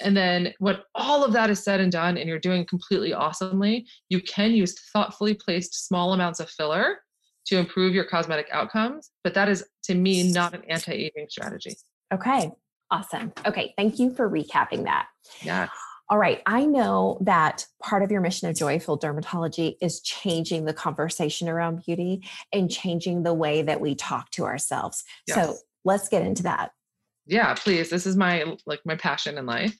And 0.00 0.16
then 0.16 0.54
when 0.60 0.78
all 0.94 1.24
of 1.24 1.32
that 1.32 1.50
is 1.50 1.62
said 1.62 1.80
and 1.80 1.90
done, 1.90 2.16
and 2.16 2.28
you're 2.28 2.38
doing 2.38 2.64
completely 2.66 3.12
awesomely, 3.12 3.86
you 4.08 4.20
can 4.20 4.52
use 4.52 4.76
thoughtfully 4.92 5.34
placed 5.34 5.88
small 5.88 6.12
amounts 6.12 6.38
of 6.38 6.48
filler 6.48 6.98
to 7.48 7.58
improve 7.58 7.94
your 7.94 8.04
cosmetic 8.04 8.46
outcomes. 8.50 9.10
But 9.24 9.34
that 9.34 9.48
is, 9.48 9.64
to 9.84 9.94
me, 9.94 10.32
not 10.32 10.54
an 10.54 10.62
anti-aging 10.68 11.26
strategy. 11.28 11.76
Okay. 12.12 12.50
Awesome. 12.90 13.32
Okay. 13.46 13.74
Thank 13.76 13.98
you 13.98 14.14
for 14.14 14.30
recapping 14.30 14.84
that. 14.84 15.08
Yeah. 15.42 15.68
All 16.08 16.16
right. 16.16 16.40
I 16.46 16.64
know 16.64 17.18
that 17.20 17.66
part 17.82 18.02
of 18.02 18.10
your 18.10 18.22
mission 18.22 18.48
of 18.48 18.56
Joyful 18.56 18.98
Dermatology 18.98 19.76
is 19.82 20.00
changing 20.00 20.64
the 20.64 20.72
conversation 20.72 21.50
around 21.50 21.82
beauty 21.84 22.22
and 22.50 22.70
changing 22.70 23.24
the 23.24 23.34
way 23.34 23.60
that 23.60 23.80
we 23.82 23.94
talk 23.94 24.30
to 24.30 24.44
ourselves. 24.44 25.04
So 25.28 25.56
let's 25.84 26.08
get 26.08 26.22
into 26.22 26.44
that. 26.44 26.70
yeah 27.26 27.54
please 27.54 27.90
this 27.90 28.06
is 28.06 28.16
my 28.16 28.44
like 28.66 28.80
my 28.84 28.96
passion 28.96 29.38
in 29.38 29.44
life 29.46 29.76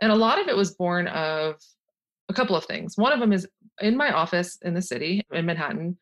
and 0.00 0.12
a 0.12 0.14
lot 0.16 0.40
of 0.40 0.48
it 0.48 0.56
was 0.56 0.74
born 0.74 1.08
of 1.08 1.56
a 2.28 2.32
couple 2.34 2.56
of 2.56 2.64
things 2.64 2.96
one 2.96 3.12
of 3.12 3.20
them 3.20 3.32
is 3.32 3.46
in 3.80 3.96
my 3.96 4.12
office 4.12 4.56
in 4.62 4.72
the 4.74 4.82
city 4.82 5.22
in 5.32 5.44
manhattan 5.44 5.98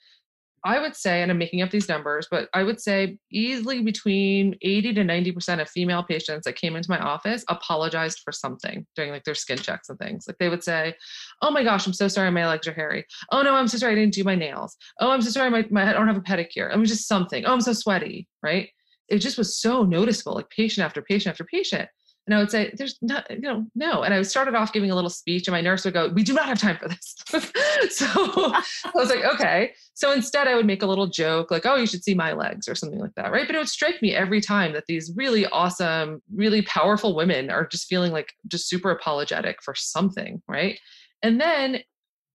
i 0.64 0.78
would 0.78 0.94
say 0.96 1.22
and 1.22 1.30
i'm 1.30 1.38
making 1.38 1.62
up 1.62 1.70
these 1.70 1.88
numbers 1.88 2.26
but 2.30 2.48
i 2.54 2.62
would 2.62 2.80
say 2.80 3.16
easily 3.30 3.82
between 3.82 4.56
80 4.62 4.94
to 4.94 5.02
90% 5.02 5.60
of 5.60 5.68
female 5.68 6.02
patients 6.02 6.44
that 6.44 6.56
came 6.56 6.76
into 6.76 6.90
my 6.90 6.98
office 6.98 7.44
apologized 7.48 8.20
for 8.24 8.32
something 8.32 8.86
during 8.96 9.10
like 9.10 9.24
their 9.24 9.34
skin 9.34 9.58
checks 9.58 9.88
and 9.88 9.98
things. 9.98 10.24
Like 10.26 10.38
they 10.38 10.48
would 10.48 10.64
say 10.64 10.94
oh 11.42 11.50
my 11.50 11.62
gosh 11.62 11.86
i'm 11.86 11.92
so 11.92 12.08
sorry 12.08 12.30
my 12.30 12.46
legs 12.46 12.66
are 12.66 12.72
hairy. 12.72 13.04
Oh 13.32 13.42
no 13.42 13.54
i'm 13.54 13.68
so 13.68 13.78
sorry 13.78 13.92
i 13.92 13.96
didn't 13.96 14.14
do 14.14 14.24
my 14.24 14.34
nails. 14.34 14.76
Oh 15.00 15.10
i'm 15.10 15.22
so 15.22 15.30
sorry 15.30 15.50
my, 15.50 15.66
my 15.70 15.88
i 15.88 15.92
don't 15.92 16.08
have 16.08 16.16
a 16.16 16.20
pedicure. 16.20 16.72
I 16.72 16.76
mean 16.76 16.84
just 16.84 17.08
something. 17.08 17.44
Oh 17.44 17.52
i'm 17.52 17.60
so 17.60 17.72
sweaty 17.72 18.28
right? 18.42 18.68
It 19.08 19.18
just 19.18 19.38
was 19.38 19.60
so 19.60 19.82
noticeable, 19.82 20.34
like 20.34 20.50
patient 20.50 20.84
after 20.84 21.02
patient 21.02 21.32
after 21.32 21.44
patient. 21.44 21.88
And 22.26 22.34
I 22.34 22.38
would 22.38 22.50
say, 22.50 22.72
there's 22.76 22.96
not, 23.02 23.28
you 23.30 23.40
know, 23.40 23.66
no. 23.74 24.02
And 24.02 24.14
I 24.14 24.22
started 24.22 24.54
off 24.54 24.72
giving 24.72 24.90
a 24.90 24.94
little 24.94 25.10
speech, 25.10 25.48
and 25.48 25.52
my 25.52 25.60
nurse 25.60 25.84
would 25.84 25.94
go, 25.94 26.08
We 26.08 26.22
do 26.22 26.32
not 26.32 26.46
have 26.46 26.60
time 26.60 26.76
for 26.76 26.88
this. 26.88 27.14
so 27.96 28.06
I 28.06 28.90
was 28.94 29.08
like, 29.08 29.24
Okay. 29.24 29.72
So 29.94 30.12
instead, 30.12 30.46
I 30.46 30.54
would 30.54 30.66
make 30.66 30.82
a 30.82 30.86
little 30.86 31.06
joke, 31.06 31.50
like, 31.50 31.66
Oh, 31.66 31.76
you 31.76 31.86
should 31.86 32.04
see 32.04 32.14
my 32.14 32.32
legs 32.32 32.68
or 32.68 32.74
something 32.74 33.00
like 33.00 33.14
that. 33.16 33.32
Right. 33.32 33.46
But 33.46 33.56
it 33.56 33.58
would 33.58 33.68
strike 33.68 34.00
me 34.02 34.14
every 34.14 34.40
time 34.40 34.72
that 34.74 34.84
these 34.86 35.12
really 35.16 35.46
awesome, 35.46 36.22
really 36.32 36.62
powerful 36.62 37.16
women 37.16 37.50
are 37.50 37.66
just 37.66 37.88
feeling 37.88 38.12
like 38.12 38.32
just 38.46 38.68
super 38.68 38.90
apologetic 38.90 39.62
for 39.62 39.74
something. 39.74 40.42
Right. 40.46 40.78
And 41.22 41.40
then 41.40 41.80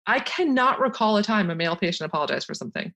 I 0.05 0.19
cannot 0.19 0.79
recall 0.79 1.17
a 1.17 1.23
time 1.23 1.49
a 1.49 1.55
male 1.55 1.75
patient 1.75 2.07
apologized 2.07 2.47
for 2.47 2.53
something. 2.53 2.93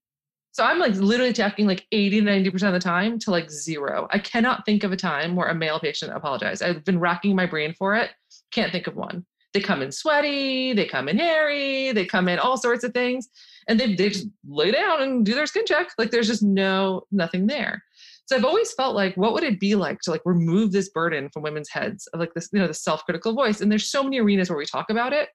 So 0.58 0.64
I'm 0.64 0.80
like 0.80 0.96
literally 0.96 1.34
talking 1.34 1.68
like 1.68 1.86
80 1.92 2.22
to 2.22 2.26
90% 2.26 2.64
of 2.64 2.74
the 2.74 2.80
time 2.80 3.20
to 3.20 3.30
like 3.30 3.52
zero. 3.52 4.08
I 4.10 4.18
cannot 4.18 4.66
think 4.66 4.84
of 4.84 4.92
a 4.92 4.98
time 4.98 5.36
where 5.36 5.50
a 5.50 5.54
male 5.54 5.80
patient 5.80 6.12
apologized. 6.16 6.64
I've 6.64 6.84
been 6.84 7.00
racking 7.00 7.36
my 7.36 7.46
brain 7.46 7.76
for 7.76 7.94
it. 7.94 8.10
Can't 8.50 8.72
think 8.72 8.88
of 8.88 8.96
one. 8.96 9.24
They 9.54 9.60
come 9.60 9.84
in 9.84 9.92
sweaty, 9.92 10.74
they 10.74 10.88
come 10.88 11.10
in 11.10 11.20
hairy, 11.20 11.92
they 11.92 12.08
come 12.08 12.28
in 12.28 12.40
all 12.40 12.58
sorts 12.58 12.84
of 12.84 12.92
things, 12.92 13.28
and 13.68 13.80
they, 13.80 13.94
they 13.94 14.10
just 14.10 14.26
lay 14.48 14.72
down 14.72 15.04
and 15.04 15.24
do 15.24 15.36
their 15.36 15.46
skin 15.46 15.64
check. 15.64 15.90
Like 16.00 16.10
there's 16.10 16.26
just 16.26 16.42
no, 16.42 17.04
nothing 17.12 17.46
there. 17.46 17.84
So 18.26 18.36
I've 18.36 18.44
always 18.44 18.74
felt 18.74 18.96
like, 18.96 19.16
what 19.16 19.34
would 19.34 19.44
it 19.44 19.60
be 19.60 19.76
like 19.76 20.00
to 20.02 20.12
like 20.12 20.24
remove 20.26 20.72
this 20.72 20.90
burden 20.90 21.30
from 21.32 21.44
women's 21.44 21.70
heads 21.70 22.08
of 22.14 22.20
like 22.20 22.34
this, 22.34 22.50
you 22.52 22.58
know, 22.58 22.66
the 22.66 22.74
self-critical 22.74 23.36
voice? 23.36 23.62
And 23.62 23.72
there's 23.72 23.92
so 23.92 24.02
many 24.02 24.20
arenas 24.20 24.50
where 24.50 24.58
we 24.58 24.66
talk 24.66 24.90
about 24.90 25.14
it, 25.14 25.30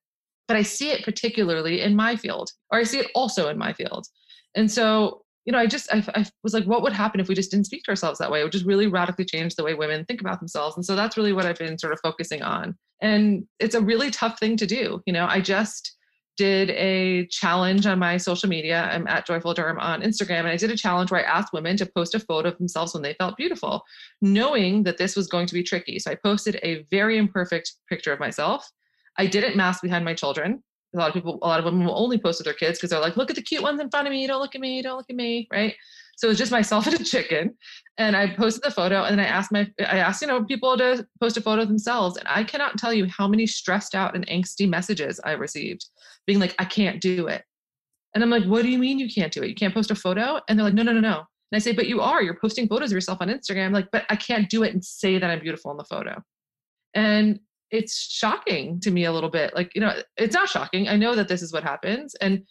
but 0.48 0.56
I 0.56 0.62
see 0.62 0.90
it 0.90 1.04
particularly 1.04 1.80
in 1.80 1.94
my 1.94 2.16
field, 2.16 2.50
or 2.72 2.80
I 2.80 2.82
see 2.82 2.98
it 2.98 3.12
also 3.14 3.48
in 3.50 3.56
my 3.56 3.72
field. 3.72 4.08
And 4.54 4.70
so, 4.70 5.22
you 5.44 5.52
know, 5.52 5.58
I 5.58 5.66
just, 5.66 5.92
I, 5.92 6.04
I 6.14 6.26
was 6.42 6.54
like, 6.54 6.64
what 6.64 6.82
would 6.82 6.92
happen 6.92 7.20
if 7.20 7.28
we 7.28 7.34
just 7.34 7.50
didn't 7.50 7.66
speak 7.66 7.82
to 7.84 7.90
ourselves 7.90 8.18
that 8.18 8.30
way? 8.30 8.40
It 8.40 8.44
would 8.44 8.52
just 8.52 8.66
really 8.66 8.86
radically 8.86 9.24
change 9.24 9.54
the 9.54 9.64
way 9.64 9.74
women 9.74 10.04
think 10.04 10.20
about 10.20 10.38
themselves. 10.38 10.76
And 10.76 10.84
so 10.84 10.94
that's 10.94 11.16
really 11.16 11.32
what 11.32 11.46
I've 11.46 11.58
been 11.58 11.78
sort 11.78 11.92
of 11.92 12.00
focusing 12.00 12.42
on. 12.42 12.76
And 13.00 13.46
it's 13.58 13.74
a 13.74 13.80
really 13.80 14.10
tough 14.10 14.38
thing 14.38 14.56
to 14.58 14.66
do. 14.66 15.02
You 15.06 15.12
know, 15.12 15.26
I 15.26 15.40
just 15.40 15.96
did 16.36 16.70
a 16.70 17.26
challenge 17.26 17.86
on 17.86 17.98
my 17.98 18.16
social 18.16 18.48
media. 18.48 18.88
I'm 18.90 19.06
at 19.06 19.26
Joyful 19.26 19.54
Derm 19.54 19.78
on 19.80 20.02
Instagram. 20.02 20.40
And 20.40 20.48
I 20.48 20.56
did 20.56 20.70
a 20.70 20.76
challenge 20.76 21.10
where 21.10 21.20
I 21.20 21.30
asked 21.30 21.52
women 21.52 21.76
to 21.76 21.86
post 21.86 22.14
a 22.14 22.20
photo 22.20 22.48
of 22.48 22.58
themselves 22.58 22.94
when 22.94 23.02
they 23.02 23.14
felt 23.14 23.36
beautiful, 23.36 23.82
knowing 24.22 24.84
that 24.84 24.96
this 24.96 25.14
was 25.14 25.26
going 25.26 25.46
to 25.46 25.54
be 25.54 25.62
tricky. 25.62 25.98
So 25.98 26.10
I 26.10 26.14
posted 26.14 26.58
a 26.62 26.86
very 26.90 27.18
imperfect 27.18 27.72
picture 27.88 28.12
of 28.12 28.20
myself. 28.20 28.70
I 29.18 29.26
didn't 29.26 29.56
mask 29.56 29.82
behind 29.82 30.04
my 30.04 30.14
children 30.14 30.62
a 30.94 30.98
lot 30.98 31.08
of 31.08 31.14
people, 31.14 31.38
a 31.42 31.46
lot 31.46 31.58
of 31.58 31.64
women 31.64 31.86
will 31.86 31.98
only 31.98 32.18
post 32.18 32.38
with 32.38 32.44
their 32.44 32.54
kids 32.54 32.78
because 32.78 32.90
they're 32.90 33.00
like, 33.00 33.16
look 33.16 33.30
at 33.30 33.36
the 33.36 33.42
cute 33.42 33.62
ones 33.62 33.80
in 33.80 33.90
front 33.90 34.06
of 34.06 34.12
me. 34.12 34.26
Don't 34.26 34.40
look 34.40 34.54
at 34.54 34.60
me. 34.60 34.82
Don't 34.82 34.96
look 34.96 35.08
at 35.08 35.16
me. 35.16 35.48
Right. 35.50 35.74
So 36.16 36.28
it's 36.28 36.38
just 36.38 36.52
myself 36.52 36.86
and 36.88 37.00
a 37.00 37.04
chicken. 37.04 37.56
And 37.98 38.16
I 38.16 38.34
posted 38.34 38.62
the 38.62 38.70
photo 38.70 39.04
and 39.04 39.18
then 39.18 39.24
I 39.24 39.28
asked 39.28 39.52
my, 39.52 39.70
I 39.80 39.98
asked, 39.98 40.22
you 40.22 40.28
know, 40.28 40.44
people 40.44 40.76
to 40.76 41.06
post 41.20 41.36
a 41.36 41.40
photo 41.40 41.64
themselves. 41.64 42.16
And 42.16 42.26
I 42.28 42.44
cannot 42.44 42.78
tell 42.78 42.92
you 42.92 43.06
how 43.06 43.26
many 43.26 43.46
stressed 43.46 43.94
out 43.94 44.14
and 44.14 44.26
angsty 44.26 44.68
messages 44.68 45.20
I 45.24 45.32
received 45.32 45.86
being 46.26 46.38
like, 46.38 46.54
I 46.58 46.64
can't 46.64 47.00
do 47.00 47.26
it. 47.28 47.44
And 48.14 48.22
I'm 48.22 48.30
like, 48.30 48.44
what 48.44 48.62
do 48.62 48.68
you 48.68 48.78
mean 48.78 48.98
you 48.98 49.08
can't 49.08 49.32
do 49.32 49.42
it? 49.42 49.48
You 49.48 49.54
can't 49.54 49.72
post 49.72 49.90
a 49.90 49.94
photo? 49.94 50.40
And 50.48 50.58
they're 50.58 50.64
like, 50.64 50.74
no, 50.74 50.82
no, 50.82 50.92
no, 50.92 51.00
no. 51.00 51.18
And 51.18 51.56
I 51.56 51.58
say, 51.58 51.72
but 51.72 51.86
you 51.86 52.00
are, 52.00 52.22
you're 52.22 52.38
posting 52.38 52.68
photos 52.68 52.90
of 52.90 52.94
yourself 52.94 53.18
on 53.20 53.28
Instagram. 53.28 53.72
Like, 53.72 53.88
but 53.90 54.04
I 54.10 54.16
can't 54.16 54.50
do 54.50 54.62
it 54.62 54.74
and 54.74 54.84
say 54.84 55.18
that 55.18 55.30
I'm 55.30 55.40
beautiful 55.40 55.70
in 55.70 55.78
the 55.78 55.84
photo. 55.84 56.22
And 56.94 57.40
it's 57.72 57.98
shocking 57.98 58.78
to 58.80 58.90
me 58.90 59.06
a 59.06 59.12
little 59.12 59.30
bit. 59.30 59.54
Like, 59.54 59.74
you 59.74 59.80
know, 59.80 59.94
it's 60.16 60.34
not 60.34 60.48
shocking. 60.48 60.88
I 60.88 60.96
know 60.96 61.14
that 61.14 61.26
this 61.26 61.42
is 61.42 61.52
what 61.52 61.64
happens. 61.64 62.14
And 62.20 62.42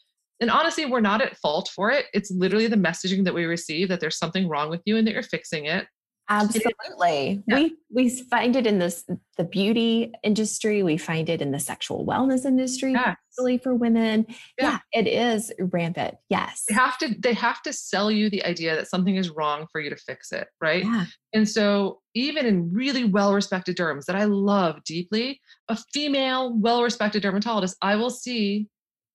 and 0.41 0.49
honestly, 0.49 0.85
we're 0.85 1.01
not 1.01 1.21
at 1.21 1.37
fault 1.37 1.69
for 1.75 1.91
it. 1.91 2.07
It's 2.15 2.31
literally 2.31 2.65
the 2.65 2.75
messaging 2.75 3.23
that 3.25 3.33
we 3.33 3.45
receive 3.45 3.89
that 3.89 3.99
there's 3.99 4.17
something 4.17 4.49
wrong 4.49 4.71
with 4.71 4.81
you 4.85 4.97
and 4.97 5.05
that 5.05 5.13
you're 5.13 5.21
fixing 5.21 5.65
it. 5.65 5.85
Absolutely. 6.31 7.43
Yeah. 7.45 7.55
We 7.55 7.75
we 7.93 8.09
find 8.09 8.55
it 8.55 8.65
in 8.65 8.79
this 8.79 9.03
the 9.37 9.43
beauty 9.43 10.13
industry, 10.23 10.81
we 10.81 10.97
find 10.97 11.27
it 11.27 11.41
in 11.41 11.51
the 11.51 11.59
sexual 11.59 12.05
wellness 12.05 12.45
industry, 12.45 12.93
yes. 12.93 13.17
especially 13.31 13.57
for 13.57 13.75
women. 13.75 14.25
Yeah. 14.57 14.79
yeah. 14.93 14.99
it 15.01 15.07
is 15.07 15.51
rampant. 15.59 16.15
Yes. 16.29 16.63
They 16.69 16.75
have 16.75 16.97
to 16.99 17.13
they 17.19 17.33
have 17.33 17.61
to 17.63 17.73
sell 17.73 18.09
you 18.09 18.29
the 18.29 18.45
idea 18.45 18.75
that 18.77 18.87
something 18.87 19.17
is 19.17 19.29
wrong 19.29 19.67
for 19.73 19.81
you 19.81 19.89
to 19.89 19.97
fix 19.97 20.31
it, 20.31 20.47
right? 20.61 20.85
Yeah. 20.85 21.05
And 21.33 21.47
so 21.47 21.99
even 22.15 22.45
in 22.45 22.71
really 22.73 23.03
well-respected 23.03 23.75
derms 23.75 24.05
that 24.05 24.15
I 24.15 24.23
love 24.23 24.83
deeply, 24.85 25.41
a 25.67 25.77
female 25.93 26.57
well-respected 26.57 27.21
dermatologist, 27.21 27.75
I 27.81 27.97
will 27.97 28.09
see 28.09 28.67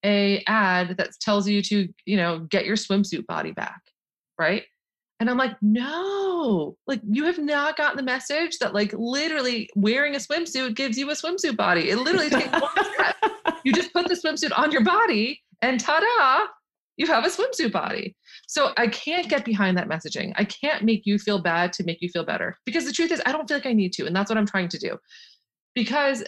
a 0.04 0.44
ad 0.46 0.96
that 0.98 1.12
tells 1.20 1.48
you 1.48 1.62
to, 1.62 1.88
you 2.04 2.16
know, 2.18 2.40
get 2.40 2.66
your 2.66 2.76
swimsuit 2.76 3.26
body 3.26 3.52
back, 3.52 3.80
right? 4.38 4.64
And 5.18 5.30
I'm 5.30 5.38
like, 5.38 5.56
no, 5.62 6.76
like 6.86 7.00
you 7.08 7.24
have 7.24 7.38
not 7.38 7.76
gotten 7.76 7.96
the 7.96 8.02
message 8.02 8.58
that 8.58 8.74
like 8.74 8.92
literally 8.96 9.70
wearing 9.74 10.14
a 10.14 10.18
swimsuit 10.18 10.74
gives 10.74 10.98
you 10.98 11.08
a 11.10 11.14
swimsuit 11.14 11.56
body. 11.56 11.88
It 11.90 11.96
literally 11.96 12.28
takes 12.28 12.52
one 12.52 12.70
step. 12.94 13.16
You 13.64 13.72
just 13.72 13.92
put 13.94 14.08
the 14.08 14.14
swimsuit 14.14 14.56
on 14.56 14.70
your 14.70 14.84
body 14.84 15.40
and 15.62 15.80
ta-da, 15.80 16.46
you 16.98 17.06
have 17.06 17.24
a 17.24 17.28
swimsuit 17.28 17.72
body. 17.72 18.14
So 18.46 18.72
I 18.76 18.88
can't 18.88 19.28
get 19.28 19.44
behind 19.44 19.76
that 19.78 19.88
messaging. 19.88 20.32
I 20.36 20.44
can't 20.44 20.84
make 20.84 21.06
you 21.06 21.18
feel 21.18 21.40
bad 21.40 21.72
to 21.74 21.84
make 21.84 22.02
you 22.02 22.10
feel 22.10 22.24
better 22.24 22.56
because 22.66 22.84
the 22.84 22.92
truth 22.92 23.10
is 23.10 23.22
I 23.24 23.32
don't 23.32 23.48
feel 23.48 23.56
like 23.56 23.66
I 23.66 23.72
need 23.72 23.92
to. 23.94 24.06
And 24.06 24.14
that's 24.14 24.30
what 24.30 24.38
I'm 24.38 24.46
trying 24.46 24.68
to 24.68 24.78
do. 24.78 24.98
Because 25.74 26.24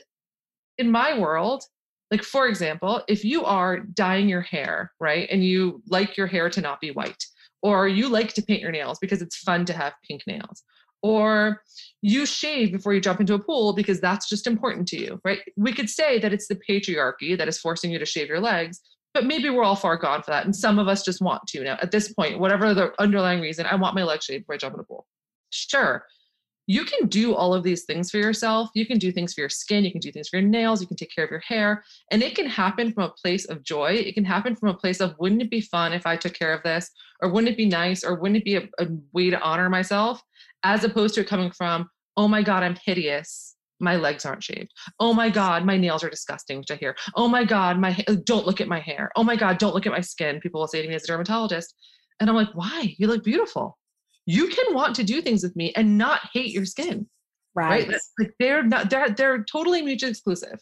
in 0.78 0.90
my 0.90 1.18
world, 1.18 1.62
like 2.10 2.22
for 2.22 2.48
example, 2.48 3.02
if 3.06 3.22
you 3.22 3.44
are 3.44 3.80
dyeing 3.80 4.28
your 4.30 4.40
hair, 4.40 4.92
right? 4.98 5.28
And 5.30 5.44
you 5.44 5.82
like 5.88 6.16
your 6.16 6.26
hair 6.26 6.48
to 6.48 6.60
not 6.62 6.80
be 6.80 6.90
white 6.90 7.22
or 7.62 7.88
you 7.88 8.08
like 8.08 8.32
to 8.34 8.42
paint 8.42 8.60
your 8.60 8.70
nails 8.70 8.98
because 8.98 9.22
it's 9.22 9.36
fun 9.36 9.64
to 9.64 9.72
have 9.72 9.94
pink 10.06 10.22
nails 10.26 10.62
or 11.02 11.62
you 12.02 12.26
shave 12.26 12.72
before 12.72 12.92
you 12.92 13.00
jump 13.00 13.20
into 13.20 13.34
a 13.34 13.38
pool 13.38 13.72
because 13.72 14.00
that's 14.00 14.28
just 14.28 14.46
important 14.46 14.86
to 14.88 14.98
you 14.98 15.20
right? 15.24 15.40
We 15.56 15.72
could 15.72 15.88
say 15.88 16.18
that 16.18 16.32
it's 16.32 16.48
the 16.48 16.60
patriarchy 16.68 17.36
that 17.36 17.48
is 17.48 17.58
forcing 17.58 17.90
you 17.90 17.98
to 17.98 18.06
shave 18.06 18.28
your 18.28 18.40
legs 18.40 18.80
but 19.14 19.24
maybe 19.24 19.48
we're 19.50 19.64
all 19.64 19.76
far 19.76 19.96
gone 19.96 20.22
for 20.22 20.30
that 20.30 20.44
and 20.44 20.54
some 20.54 20.78
of 20.78 20.86
us 20.86 21.04
just 21.04 21.20
want 21.20 21.46
to. 21.48 21.64
Now 21.64 21.78
at 21.82 21.90
this 21.90 22.12
point 22.12 22.38
whatever 22.38 22.74
the 22.74 22.92
underlying 23.00 23.40
reason 23.40 23.66
i 23.66 23.74
want 23.74 23.94
my 23.94 24.02
legs 24.02 24.24
shaved 24.24 24.44
before 24.44 24.54
i 24.54 24.58
jump 24.58 24.74
in 24.74 24.80
a 24.80 24.84
pool. 24.84 25.06
Sure 25.50 26.04
you 26.68 26.84
can 26.84 27.08
do 27.08 27.34
all 27.34 27.54
of 27.54 27.62
these 27.62 27.84
things 27.84 28.10
for 28.10 28.18
yourself. 28.18 28.68
You 28.74 28.84
can 28.84 28.98
do 28.98 29.10
things 29.10 29.32
for 29.32 29.40
your 29.40 29.48
skin. 29.48 29.86
You 29.86 29.90
can 29.90 30.02
do 30.02 30.12
things 30.12 30.28
for 30.28 30.36
your 30.36 30.46
nails. 30.46 30.82
You 30.82 30.86
can 30.86 30.98
take 30.98 31.14
care 31.14 31.24
of 31.24 31.30
your 31.30 31.40
hair. 31.40 31.82
And 32.10 32.22
it 32.22 32.36
can 32.36 32.46
happen 32.46 32.92
from 32.92 33.04
a 33.04 33.14
place 33.22 33.46
of 33.46 33.62
joy. 33.62 33.92
It 33.92 34.14
can 34.14 34.24
happen 34.24 34.54
from 34.54 34.68
a 34.68 34.74
place 34.74 35.00
of, 35.00 35.14
wouldn't 35.18 35.40
it 35.40 35.50
be 35.50 35.62
fun 35.62 35.94
if 35.94 36.06
I 36.06 36.14
took 36.14 36.34
care 36.34 36.52
of 36.52 36.62
this? 36.62 36.90
Or 37.22 37.30
wouldn't 37.30 37.50
it 37.50 37.56
be 37.56 37.64
nice? 37.64 38.04
Or 38.04 38.16
wouldn't 38.16 38.36
it 38.36 38.44
be 38.44 38.56
a, 38.56 38.68
a 38.78 38.86
way 39.14 39.30
to 39.30 39.40
honor 39.40 39.70
myself? 39.70 40.22
As 40.62 40.84
opposed 40.84 41.14
to 41.14 41.22
it 41.22 41.26
coming 41.26 41.50
from, 41.52 41.88
oh 42.18 42.28
my 42.28 42.42
God, 42.42 42.62
I'm 42.62 42.76
hideous. 42.84 43.56
My 43.80 43.96
legs 43.96 44.26
aren't 44.26 44.44
shaved. 44.44 44.70
Oh 45.00 45.14
my 45.14 45.30
God, 45.30 45.64
my 45.64 45.78
nails 45.78 46.04
are 46.04 46.10
disgusting, 46.10 46.58
which 46.58 46.70
I 46.70 46.74
hear. 46.74 46.96
Oh 47.14 47.28
my 47.28 47.44
God, 47.44 47.78
my 47.78 47.96
don't 48.24 48.44
look 48.44 48.60
at 48.60 48.68
my 48.68 48.80
hair. 48.80 49.10
Oh 49.16 49.24
my 49.24 49.36
God, 49.36 49.56
don't 49.56 49.74
look 49.74 49.86
at 49.86 49.92
my 49.92 50.02
skin. 50.02 50.38
People 50.40 50.60
will 50.60 50.68
say 50.68 50.82
to 50.82 50.88
me 50.88 50.94
as 50.94 51.04
a 51.04 51.06
dermatologist. 51.06 51.74
And 52.20 52.28
I'm 52.28 52.36
like, 52.36 52.50
why? 52.52 52.94
You 52.98 53.06
look 53.06 53.24
beautiful 53.24 53.78
you 54.28 54.46
can 54.48 54.74
want 54.74 54.94
to 54.94 55.02
do 55.02 55.22
things 55.22 55.42
with 55.42 55.56
me 55.56 55.72
and 55.74 55.96
not 55.96 56.20
hate 56.34 56.52
your 56.52 56.66
skin. 56.66 57.08
Right. 57.54 57.88
right? 57.88 57.98
Like 58.18 58.34
they're 58.38 58.62
not 58.62 58.90
they're 58.90 59.08
they're 59.08 59.42
totally 59.44 59.80
mutually 59.80 60.10
exclusive. 60.10 60.60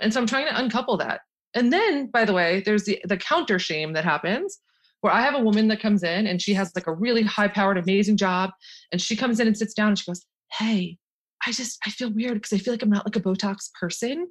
And 0.00 0.12
so 0.12 0.20
I'm 0.20 0.26
trying 0.26 0.48
to 0.48 0.58
uncouple 0.58 0.96
that. 0.96 1.20
And 1.54 1.72
then, 1.72 2.08
by 2.08 2.24
the 2.24 2.32
way, 2.32 2.64
there's 2.66 2.84
the 2.84 3.00
the 3.04 3.16
counter 3.16 3.60
shame 3.60 3.92
that 3.92 4.04
happens 4.04 4.58
where 5.02 5.12
I 5.12 5.20
have 5.20 5.36
a 5.36 5.40
woman 5.40 5.68
that 5.68 5.80
comes 5.80 6.02
in 6.02 6.26
and 6.26 6.42
she 6.42 6.52
has 6.54 6.72
like 6.74 6.88
a 6.88 6.92
really 6.92 7.22
high 7.22 7.46
powered, 7.46 7.78
amazing 7.78 8.16
job. 8.16 8.50
And 8.90 9.00
she 9.00 9.14
comes 9.14 9.38
in 9.38 9.46
and 9.46 9.56
sits 9.56 9.72
down 9.72 9.90
and 9.90 9.98
she 9.98 10.10
goes, 10.10 10.26
Hey, 10.58 10.98
I 11.46 11.52
just 11.52 11.78
I 11.86 11.90
feel 11.90 12.10
weird 12.10 12.34
because 12.34 12.52
I 12.54 12.58
feel 12.58 12.74
like 12.74 12.82
I'm 12.82 12.90
not 12.90 13.06
like 13.06 13.14
a 13.14 13.20
Botox 13.20 13.72
person. 13.78 14.26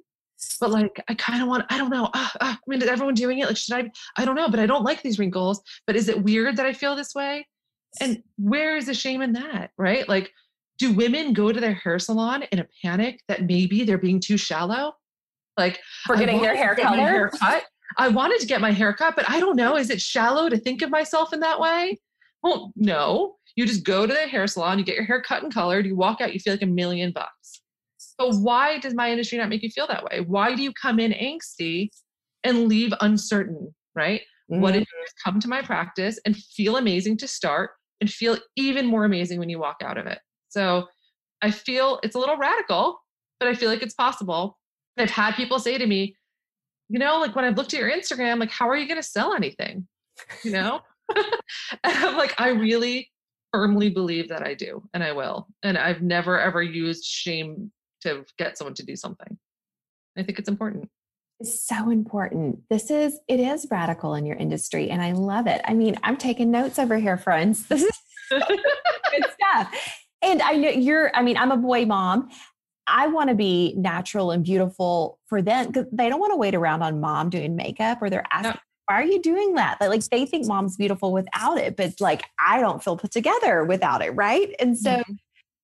But 0.60 0.70
like 0.70 1.02
I 1.08 1.14
kind 1.14 1.40
of 1.40 1.48
want, 1.48 1.64
I 1.70 1.78
don't 1.78 1.88
know. 1.88 2.10
Uh, 2.12 2.28
uh, 2.42 2.54
I 2.54 2.58
mean, 2.66 2.82
is 2.82 2.88
everyone 2.88 3.14
doing 3.14 3.38
it? 3.38 3.46
Like, 3.46 3.56
should 3.56 3.74
I? 3.74 3.90
I 4.18 4.26
don't 4.26 4.34
know, 4.34 4.50
but 4.50 4.60
I 4.60 4.66
don't 4.66 4.84
like 4.84 5.00
these 5.00 5.18
wrinkles. 5.18 5.62
But 5.86 5.96
is 5.96 6.10
it 6.10 6.22
weird 6.22 6.58
that 6.58 6.66
I 6.66 6.74
feel 6.74 6.94
this 6.94 7.14
way? 7.14 7.46
And 8.00 8.22
where 8.38 8.76
is 8.76 8.86
the 8.86 8.94
shame 8.94 9.22
in 9.22 9.32
that, 9.34 9.70
right? 9.78 10.08
Like, 10.08 10.32
do 10.78 10.92
women 10.92 11.32
go 11.32 11.52
to 11.52 11.60
their 11.60 11.74
hair 11.74 11.98
salon 11.98 12.42
in 12.52 12.58
a 12.58 12.66
panic 12.82 13.20
that 13.28 13.44
maybe 13.44 13.84
they're 13.84 13.98
being 13.98 14.20
too 14.20 14.36
shallow? 14.36 14.94
Like, 15.56 15.80
for 16.04 16.16
getting 16.16 16.42
their 16.42 16.56
hair 16.56 16.74
color? 16.74 17.30
Cut. 17.40 17.64
I 17.96 18.08
wanted 18.08 18.40
to 18.40 18.46
get 18.46 18.60
my 18.60 18.72
hair 18.72 18.92
cut, 18.92 19.16
but 19.16 19.28
I 19.30 19.40
don't 19.40 19.56
know. 19.56 19.76
Is 19.76 19.90
it 19.90 20.00
shallow 20.00 20.48
to 20.48 20.58
think 20.58 20.82
of 20.82 20.90
myself 20.90 21.32
in 21.32 21.40
that 21.40 21.58
way? 21.60 21.98
Well, 22.42 22.72
no. 22.76 23.36
You 23.54 23.64
just 23.66 23.84
go 23.84 24.06
to 24.06 24.12
the 24.12 24.26
hair 24.28 24.46
salon, 24.46 24.78
you 24.78 24.84
get 24.84 24.96
your 24.96 25.04
hair 25.04 25.22
cut 25.22 25.42
and 25.42 25.52
colored, 25.52 25.86
you 25.86 25.96
walk 25.96 26.20
out, 26.20 26.34
you 26.34 26.40
feel 26.40 26.52
like 26.52 26.62
a 26.62 26.66
million 26.66 27.10
bucks. 27.10 27.62
But 28.18 28.34
why 28.36 28.78
does 28.78 28.94
my 28.94 29.10
industry 29.10 29.38
not 29.38 29.48
make 29.48 29.62
you 29.62 29.70
feel 29.70 29.86
that 29.86 30.04
way? 30.04 30.20
Why 30.20 30.54
do 30.54 30.62
you 30.62 30.72
come 30.72 31.00
in 31.00 31.12
angsty 31.12 31.88
and 32.44 32.68
leave 32.68 32.92
uncertain, 33.00 33.74
right? 33.94 34.20
Mm-hmm. 34.50 34.60
What 34.60 34.76
if 34.76 34.80
you 34.80 35.06
come 35.24 35.40
to 35.40 35.48
my 35.48 35.62
practice 35.62 36.20
and 36.26 36.36
feel 36.36 36.76
amazing 36.76 37.16
to 37.18 37.28
start 37.28 37.70
and 38.00 38.10
feel 38.10 38.38
even 38.56 38.86
more 38.86 39.04
amazing 39.04 39.38
when 39.38 39.48
you 39.48 39.58
walk 39.58 39.76
out 39.82 39.98
of 39.98 40.06
it. 40.06 40.18
So 40.48 40.86
I 41.42 41.50
feel 41.50 42.00
it's 42.02 42.16
a 42.16 42.18
little 42.18 42.36
radical, 42.36 43.00
but 43.40 43.48
I 43.48 43.54
feel 43.54 43.68
like 43.68 43.82
it's 43.82 43.94
possible. 43.94 44.58
I've 44.98 45.10
had 45.10 45.34
people 45.34 45.58
say 45.58 45.78
to 45.78 45.86
me, 45.86 46.16
you 46.88 46.98
know, 46.98 47.18
like 47.18 47.34
when 47.34 47.44
I've 47.44 47.56
looked 47.56 47.74
at 47.74 47.80
your 47.80 47.90
Instagram, 47.90 48.38
like, 48.38 48.50
how 48.50 48.68
are 48.68 48.76
you 48.76 48.86
going 48.86 49.00
to 49.00 49.06
sell 49.06 49.34
anything? 49.34 49.86
You 50.44 50.52
know? 50.52 50.80
and 51.14 51.28
I'm 51.84 52.16
like, 52.16 52.34
I 52.40 52.48
really 52.48 53.10
firmly 53.52 53.90
believe 53.90 54.28
that 54.28 54.46
I 54.46 54.54
do 54.54 54.82
and 54.92 55.02
I 55.02 55.12
will. 55.12 55.46
And 55.62 55.78
I've 55.78 56.02
never 56.02 56.38
ever 56.38 56.62
used 56.62 57.04
shame 57.04 57.70
to 58.02 58.24
get 58.38 58.58
someone 58.58 58.74
to 58.74 58.84
do 58.84 58.96
something. 58.96 59.38
I 60.18 60.22
think 60.22 60.38
it's 60.38 60.48
important. 60.48 60.88
It's 61.40 61.66
so 61.66 61.90
important. 61.90 62.60
This 62.70 62.90
is 62.90 63.18
it 63.28 63.40
is 63.40 63.66
radical 63.70 64.14
in 64.14 64.24
your 64.24 64.36
industry 64.36 64.90
and 64.90 65.02
I 65.02 65.12
love 65.12 65.46
it. 65.46 65.60
I 65.64 65.74
mean, 65.74 65.96
I'm 66.02 66.16
taking 66.16 66.50
notes 66.50 66.78
over 66.78 66.96
here, 66.98 67.16
friends. 67.16 67.66
This 68.28 68.42
is 68.42 68.42
good 68.48 69.24
stuff. 69.52 69.72
And 70.20 70.42
I 70.42 70.56
know 70.56 70.70
you're 70.70 71.14
I 71.14 71.22
mean, 71.22 71.36
I'm 71.36 71.52
a 71.52 71.56
boy 71.56 71.84
mom. 71.84 72.28
I 72.88 73.06
want 73.06 73.28
to 73.28 73.36
be 73.36 73.74
natural 73.76 74.30
and 74.32 74.44
beautiful 74.44 75.20
for 75.26 75.42
them 75.42 75.68
because 75.68 75.86
they 75.92 76.08
don't 76.08 76.18
want 76.18 76.32
to 76.32 76.36
wait 76.36 76.54
around 76.54 76.82
on 76.82 77.00
mom 77.00 77.30
doing 77.30 77.54
makeup 77.54 77.98
or 78.00 78.10
they're 78.10 78.26
asking, 78.32 78.50
no. 78.50 78.60
why 78.86 78.96
are 78.96 79.04
you 79.04 79.20
doing 79.22 79.54
that? 79.54 79.80
Like 79.80 80.04
they 80.06 80.26
think 80.26 80.46
mom's 80.46 80.76
beautiful 80.76 81.12
without 81.12 81.58
it, 81.58 81.76
but 81.76 82.00
like 82.00 82.24
I 82.44 82.60
don't 82.60 82.82
feel 82.82 82.96
put 82.96 83.12
together 83.12 83.64
without 83.64 84.02
it, 84.02 84.10
right? 84.10 84.52
And 84.58 84.76
so 84.76 84.90
mm-hmm 84.90 85.12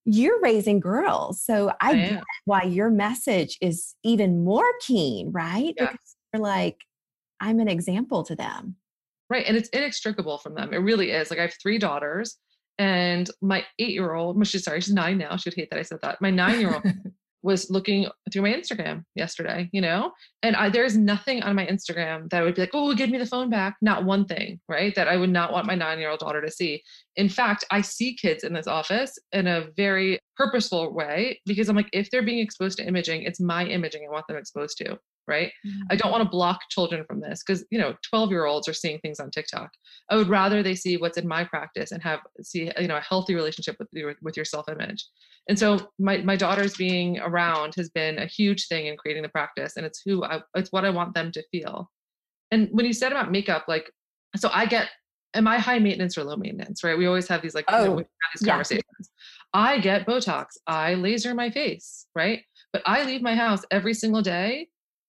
you're 0.05 0.41
raising 0.41 0.81
girls. 0.81 1.43
So 1.43 1.71
I, 1.81 1.91
I 1.91 1.95
get 1.95 2.25
why 2.45 2.63
your 2.65 2.91
message 2.91 3.59
is 3.61 3.95
even 4.03 4.45
more 4.45 4.69
keen, 4.81 5.31
right? 5.33 5.75
Yeah. 5.77 5.93
Because 5.93 6.17
you're 6.33 6.43
like, 6.43 6.79
I'm 7.41 7.61
an 7.61 7.69
example 7.69 8.23
to 8.25 8.37
them. 8.37 8.77
Right. 9.31 9.45
And 9.47 9.57
it's 9.57 9.69
inextricable 9.71 10.39
from 10.39 10.55
them. 10.55 10.73
It 10.73 10.79
really 10.79 11.11
is. 11.11 11.31
Like 11.31 11.39
I 11.39 11.43
have 11.43 11.55
three 11.63 11.79
daughters 11.79 12.37
and 12.79 13.31
my 13.41 13.65
eight 13.79 13.91
year 13.91 14.15
old, 14.15 14.45
she's 14.47 14.65
sorry, 14.65 14.81
she's 14.81 14.95
nine 14.95 15.19
now. 15.19 15.37
She'd 15.37 15.55
hate 15.55 15.71
that 15.71 15.79
I 15.79 15.83
said 15.83 16.01
that. 16.03 16.21
My 16.21 16.31
nine 16.43 16.61
year 16.61 16.75
old 16.75 16.85
was 17.43 17.71
looking 17.71 18.07
through 18.33 18.43
my 18.43 18.53
Instagram 18.53 19.05
yesterday, 19.15 19.69
you 19.73 19.81
know, 19.81 20.13
and 20.43 20.57
I, 20.57 20.69
there's 20.69 20.97
nothing 20.97 21.43
on 21.43 21.57
my 21.57 21.67
Instagram 21.67 22.29
that 22.31 22.43
would 22.43 22.55
be 22.55 22.63
like, 22.63 22.71
oh, 22.75 22.95
give 22.95 23.11
me 23.11 23.19
the 23.19 23.27
phone 23.27 23.51
back. 23.51 23.77
Not 23.83 24.05
one 24.05 24.25
thing, 24.27 24.61
right? 24.69 24.95
That 24.95 25.09
I 25.09 25.17
would 25.17 25.31
not 25.31 25.53
want 25.53 25.67
my 25.67 25.75
nine 25.75 25.99
year 25.99 26.11
old 26.11 26.21
daughter 26.21 26.41
to 26.41 26.51
see. 26.51 26.83
In 27.17 27.29
fact, 27.29 27.65
I 27.71 27.81
see 27.81 28.15
kids 28.15 28.45
in 28.45 28.53
this 28.53 28.67
office 28.67 29.19
in 29.33 29.47
a 29.47 29.67
very 29.77 30.19
purposeful 30.37 30.95
way 30.95 31.41
because 31.47 31.69
I'm 31.69 31.77
like, 31.77 31.91
if 31.93 32.11
they're 32.11 32.23
being 32.23 32.39
exposed 32.39 32.79
to 32.79 32.87
imaging, 32.87 33.23
it's 33.23 33.41
my 33.41 33.65
imaging 33.67 34.07
I 34.09 34.13
want 34.13 34.27
them 34.29 34.37
exposed 34.37 34.79
to 34.79 34.99
right? 35.27 35.53
Mm-hmm. 35.67 35.83
I 35.91 35.97
don't 35.97 36.11
want 36.11 36.23
to 36.25 36.29
block 36.29 36.61
children 36.71 37.05
from 37.05 37.21
this 37.21 37.43
because 37.45 37.65
you 37.71 37.79
know 37.79 37.95
12 38.11 38.31
year 38.31 38.47
olds 38.47 38.69
are 38.69 38.75
seeing 38.75 38.99
things 38.99 39.21
on 39.21 39.31
TikTok. 39.31 39.71
I 40.11 40.17
would 40.17 40.29
rather 40.29 40.63
they 40.63 40.75
see 40.75 40.97
what's 40.97 41.19
in 41.19 41.27
my 41.27 41.45
practice 41.45 41.93
and 41.93 42.03
have 42.03 42.21
see 42.43 42.71
you 42.79 42.89
know 42.89 42.97
a 42.97 43.01
healthy 43.01 43.35
relationship 43.35 43.77
with 43.79 43.89
your 43.93 44.15
with 44.23 44.37
your 44.37 44.45
self 44.45 44.69
image. 44.69 45.07
And 45.49 45.59
so 45.59 45.91
my 45.99 46.19
my 46.19 46.37
daughters 46.37 46.77
being 46.77 47.19
around 47.19 47.75
has 47.77 47.91
been 47.91 48.19
a 48.19 48.27
huge 48.27 48.69
thing 48.69 48.87
in 48.87 48.97
creating 48.97 49.23
the 49.23 49.29
practice, 49.29 49.77
and 49.77 49.87
it's 49.87 50.03
who 50.05 50.25
I 50.25 50.41
it's 50.55 50.71
what 50.73 50.85
I 50.85 50.91
want 50.91 51.15
them 51.15 51.33
to 51.33 51.43
feel. 51.51 51.91
And 52.51 52.69
when 52.73 52.87
you 52.87 52.93
said 52.93 53.13
about 53.13 53.33
makeup, 53.33 53.65
like 53.69 53.91
so 54.37 54.51
I 54.53 54.67
get 54.67 54.89
am 55.35 55.49
I 55.49 55.59
high 55.59 55.79
maintenance 55.79 56.19
or 56.19 56.25
low 56.25 56.37
maintenance, 56.37 56.85
right? 56.85 56.97
We 56.97 57.07
always 57.07 57.29
have 57.29 57.43
these 57.43 57.55
like 57.55 57.65
oh, 57.69 57.83
you 57.83 57.89
know, 57.89 57.95
oh, 57.95 58.05
these 58.35 58.47
yeah. 58.47 58.53
conversations. 58.53 59.11
I 59.55 59.79
get 59.79 60.07
Botox, 60.07 60.47
I 60.67 60.95
laser 60.95 61.35
my 61.35 61.51
face, 61.51 62.07
right? 62.15 62.43
But 62.73 62.83
I 62.87 63.05
leave 63.05 63.21
my 63.21 63.35
house 63.35 63.63
every 63.71 63.93
single 63.93 64.23
day 64.23 64.69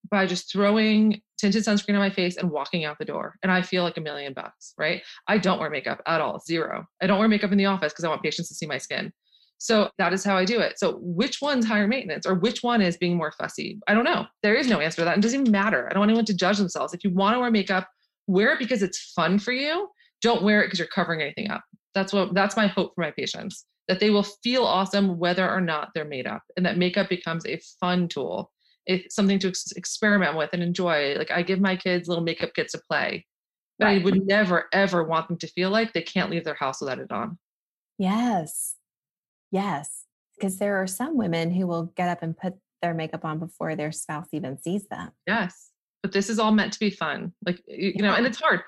by 0.10 0.26
just 0.26 0.52
throwing 0.52 1.22
tinted 1.38 1.63
sunscreen 1.63 1.94
on 1.94 2.00
my 2.00 2.10
face 2.10 2.38
and 2.38 2.50
walking 2.50 2.86
out 2.86 2.98
the 3.00 3.06
door. 3.06 3.36
And 3.44 3.52
I 3.52 3.62
feel 3.62 3.84
like 3.84 3.98
a 3.98 4.02
million 4.02 4.34
bucks, 4.34 4.74
right? 4.78 5.02
I 5.28 5.38
don't 5.38 5.60
wear 5.60 5.70
makeup 5.70 6.02
at 6.08 6.22
all, 6.22 6.39
zero. 6.39 6.86
I 7.02 7.08
don't 7.08 7.20
wear 7.20 7.28
makeup 7.28 7.52
in 7.52 7.58
the 7.58 7.66
office 7.66 7.92
because 7.92 8.06
I 8.06 8.10
want 8.10 8.24
patients 8.24 8.50
to 8.50 8.56
see 8.56 8.66
my 8.66 8.78
skin. 8.78 9.12
So 9.58 9.89
that 9.98 10.13
is 10.13 10.24
how 10.24 10.38
I 10.38 10.46
do 10.46 10.60
it. 10.60 10.78
So 10.78 11.00
which 11.02 11.42
one's 11.42 11.66
higher 11.66 11.88
maintenance 11.88 12.26
or 12.26 12.36
which 12.36 12.63
one 12.63 12.82
is 12.82 12.98
being 12.98 13.16
more 13.16 13.32
fussy? 13.32 13.80
I 13.88 13.94
don't 13.94 14.04
know. 14.04 14.26
There 14.42 14.56
is 14.56 14.68
no 14.68 14.80
answer 14.80 14.98
to 14.98 15.06
that. 15.06 15.16
And 15.16 15.24
it 15.24 15.28
doesn't 15.28 15.42
even 15.42 15.52
matter. 15.52 15.88
I 15.88 15.94
don't 15.94 16.02
want 16.02 16.12
anyone 16.12 16.26
to 16.26 16.34
judge 16.34 16.58
themselves. 16.58 16.94
If 16.94 17.04
you 17.04 17.12
want 17.12 17.36
to 17.36 17.39
wear 17.39 17.52
makeup, 17.52 17.88
wear 18.28 18.54
it 18.54 18.60
because 18.60 18.84
it's 18.84 19.13
fun 19.16 19.39
for 19.39 19.54
you. 19.54 19.89
Don't 20.22 20.44
wear 20.44 20.62
it 20.62 20.68
because 20.68 20.80
you're 20.80 20.88
covering 20.88 21.22
anything 21.22 21.50
up. 21.50 21.63
That's 21.94 22.12
what 22.12 22.34
that's 22.34 22.58
my 22.58 22.68
hope 22.68 22.94
for 22.96 23.02
my 23.02 23.12
patients 23.12 23.66
that 23.88 24.00
they 24.00 24.10
will 24.10 24.24
feel 24.24 24.63
awesome 24.63 25.18
whether 25.18 25.50
or 25.50 25.62
not 25.62 25.89
they're 25.94 26.06
made 26.06 26.28
up, 26.28 26.42
and 26.56 26.66
that 26.66 26.78
makeup 26.78 27.10
becomes 27.10 27.46
a 27.46 27.60
fun 27.80 28.08
tool. 28.08 28.52
It's 28.86 29.15
something 29.15 29.39
to 29.39 29.48
ex- 29.50 29.72
experiment 29.72 30.38
with 30.38 30.50
and 30.54 30.63
enjoy. 30.63 31.15
Like 31.17 31.32
I 31.32 31.41
give 31.41 31.60
my 31.60 31.76
kids 31.76 32.08
little 32.08 32.24
makeup 32.24 32.52
kits 32.56 32.74
to 32.74 32.82
play, 32.89 33.26
but 33.80 33.86
right. 33.86 34.02
I 34.02 34.04
would 34.04 34.26
never 34.26 34.65
ever 34.74 35.04
want 35.04 35.28
them 35.28 35.38
to 35.38 35.48
feel 35.48 35.69
like 35.69 35.93
they 35.93 36.02
can't 36.02 36.30
leave 36.30 36.43
their 36.43 36.56
house 36.56 36.82
without 36.82 37.00
it 37.00 37.12
on. 37.12 37.38
Yes. 37.98 38.76
Yes. 39.52 40.06
Because 40.36 40.58
there 40.58 40.82
are 40.82 40.88
some 40.88 41.15
women 41.15 41.52
who 41.52 41.67
will 41.67 41.93
get 41.96 42.10
up 42.10 42.24
and 42.24 42.36
put 42.36 42.56
their 42.82 42.93
makeup 42.93 43.24
on 43.24 43.39
before 43.39 43.76
their 43.76 43.91
spouse 43.91 44.28
even 44.34 44.62
sees 44.62 44.88
them. 44.88 45.12
Yes. 45.28 45.69
But 46.02 46.12
this 46.12 46.30
is 46.30 46.38
all 46.38 46.52
meant 46.52 46.74
to 46.74 46.80
be 46.80 46.89
fun. 46.89 47.32
Like, 47.46 47.62
you 47.67 48.02
know, 48.02 48.13
and 48.13 48.26
it's 48.26 48.41
hard. 48.41 48.62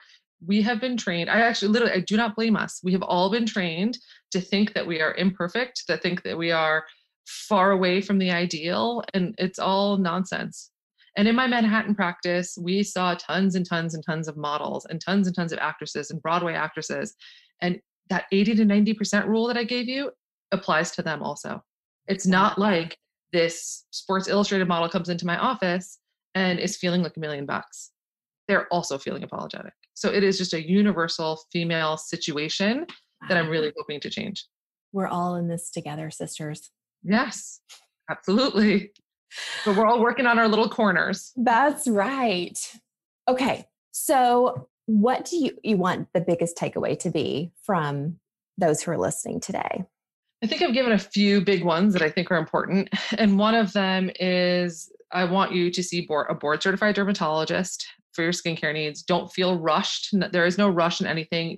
We 0.46 0.62
have 0.62 0.80
been 0.80 0.96
trained. 0.96 1.30
I 1.30 1.42
actually 1.42 1.70
literally, 1.70 1.94
I 1.94 2.00
do 2.00 2.16
not 2.16 2.36
blame 2.36 2.56
us. 2.56 2.80
We 2.84 2.94
have 2.94 3.02
all 3.02 3.30
been 3.30 3.46
trained 3.46 3.98
to 4.32 4.40
think 4.40 4.74
that 4.74 4.88
we 4.88 5.02
are 5.02 5.16
imperfect, 5.16 5.84
to 5.88 5.98
think 5.98 6.24
that 6.24 6.38
we 6.38 6.52
are 6.52 6.86
far 7.26 7.72
away 7.72 8.02
from 8.02 8.18
the 8.18 8.32
ideal. 8.32 9.04
And 9.14 9.36
it's 9.38 9.60
all 9.60 9.98
nonsense. 9.98 10.72
And 11.18 11.28
in 11.28 11.36
my 11.36 11.48
Manhattan 11.48 11.96
practice, 11.96 12.58
we 12.62 12.84
saw 12.84 13.16
tons 13.16 13.56
and 13.56 13.66
tons 13.66 13.94
and 13.94 14.06
tons 14.06 14.28
of 14.28 14.36
models 14.36 14.86
and 14.86 15.00
tons 15.00 15.28
and 15.28 15.36
tons 15.36 15.54
of 15.54 15.60
actresses 15.60 16.12
and 16.12 16.22
Broadway 16.22 16.54
actresses. 16.54 17.16
And 17.62 17.80
that 18.10 18.26
80 18.32 18.56
to 18.56 18.66
90% 18.66 19.28
rule 19.28 19.48
that 19.48 19.58
I 19.58 19.64
gave 19.64 19.88
you 19.88 20.12
applies 20.52 20.92
to 20.92 21.02
them 21.02 21.24
also. 21.24 21.64
It's 22.08 22.28
oh, 22.28 22.32
not 22.32 22.60
like 22.60 22.98
this 23.32 23.86
Sports 23.92 24.28
Illustrated 24.28 24.68
model 24.68 24.90
comes 24.90 25.10
into 25.10 25.26
my 25.26 25.38
office 25.38 26.00
and 26.36 26.60
is 26.60 26.78
feeling 26.78 27.02
like 27.02 27.18
a 27.18 27.20
million 27.20 27.46
bucks. 27.46 27.92
They're 28.48 28.68
also 28.68 28.98
feeling 28.98 29.24
apologetic. 29.24 29.74
So 29.94 30.12
it 30.12 30.24
is 30.24 30.38
just 30.38 30.54
a 30.54 30.68
universal 30.68 31.42
female 31.52 31.98
situation 31.98 32.86
that 33.28 33.38
I'm 33.38 33.50
really 33.50 33.72
hoping 33.78 34.00
to 34.02 34.10
change. 34.10 34.46
We're 34.92 35.08
all 35.08 35.36
in 35.36 35.48
this 35.48 35.72
together, 35.72 36.12
sisters. 36.12 36.70
Yes, 37.06 37.62
absolutely. 38.10 38.92
But 39.64 39.78
we're 39.78 39.86
all 39.86 40.02
working 40.02 40.26
on 40.26 40.40
our 40.40 40.48
little 40.48 40.70
corners. 40.70 41.32
That's 41.36 41.88
right. 41.88 42.58
Okay. 43.28 43.66
So 43.92 44.68
what 44.88 45.26
do 45.26 45.38
you, 45.38 45.58
you 45.64 45.78
want 45.78 46.08
the 46.14 46.22
biggest 46.22 46.58
takeaway 46.58 46.98
to 47.00 47.10
be 47.10 47.52
from 47.64 48.18
those 48.58 48.82
who 48.82 48.92
are 48.92 48.98
listening 48.98 49.40
today? 49.40 49.86
I 50.44 50.48
think 50.48 50.62
I've 50.62 50.74
given 50.74 50.92
a 50.92 51.00
few 51.00 51.42
big 51.42 51.64
ones 51.64 51.94
that 51.94 52.02
I 52.02 52.10
think 52.10 52.30
are 52.32 52.38
important. 52.38 52.90
And 53.18 53.40
one 53.40 53.56
of 53.56 53.74
them 53.74 54.12
is 54.20 54.92
I 55.12 55.24
want 55.26 55.54
you 55.54 55.72
to 55.72 55.84
see 55.84 56.02
board, 56.02 56.28
a 56.30 56.36
board 56.36 56.62
certified 56.62 56.96
dermatologist 56.96 57.88
for 58.14 58.22
your 58.22 58.32
skincare 58.32 58.74
needs. 58.74 59.02
Don't 59.02 59.32
feel 59.32 59.58
rushed. 59.58 60.10
There 60.32 60.46
is 60.46 60.58
no 60.58 60.70
rush 60.70 61.02
in 61.02 61.08
anything. 61.08 61.58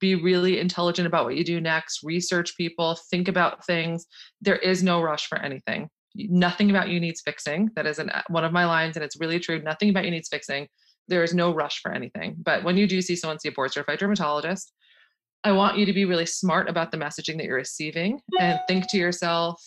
Be 0.00 0.14
really 0.14 0.58
intelligent 0.58 1.06
about 1.06 1.24
what 1.24 1.36
you 1.36 1.44
do 1.44 1.60
next. 1.60 2.02
Research 2.02 2.56
people, 2.56 2.98
think 3.10 3.28
about 3.28 3.64
things. 3.64 4.06
There 4.40 4.56
is 4.56 4.82
no 4.82 5.02
rush 5.02 5.26
for 5.26 5.38
anything. 5.38 5.88
Nothing 6.14 6.70
about 6.70 6.88
you 6.88 7.00
needs 7.00 7.20
fixing. 7.20 7.70
That 7.76 7.86
is 7.86 7.98
an, 7.98 8.10
uh, 8.10 8.22
one 8.28 8.44
of 8.44 8.52
my 8.52 8.64
lines, 8.64 8.96
and 8.96 9.04
it's 9.04 9.20
really 9.20 9.38
true. 9.38 9.60
Nothing 9.62 9.90
about 9.90 10.04
you 10.04 10.10
needs 10.10 10.28
fixing 10.28 10.68
there 11.08 11.24
is 11.24 11.34
no 11.34 11.52
rush 11.52 11.80
for 11.80 11.90
anything. 11.90 12.36
But 12.38 12.62
when 12.62 12.76
you 12.76 12.86
do 12.86 13.02
see 13.02 13.16
someone 13.16 13.40
see 13.40 13.48
a 13.48 13.52
board 13.52 13.72
certified 13.72 13.98
dermatologist, 13.98 14.72
I 15.42 15.52
want 15.52 15.78
you 15.78 15.86
to 15.86 15.92
be 15.92 16.04
really 16.04 16.26
smart 16.26 16.68
about 16.68 16.90
the 16.90 16.98
messaging 16.98 17.36
that 17.38 17.44
you're 17.44 17.56
receiving 17.56 18.20
and 18.38 18.58
think 18.68 18.90
to 18.90 18.98
yourself, 18.98 19.62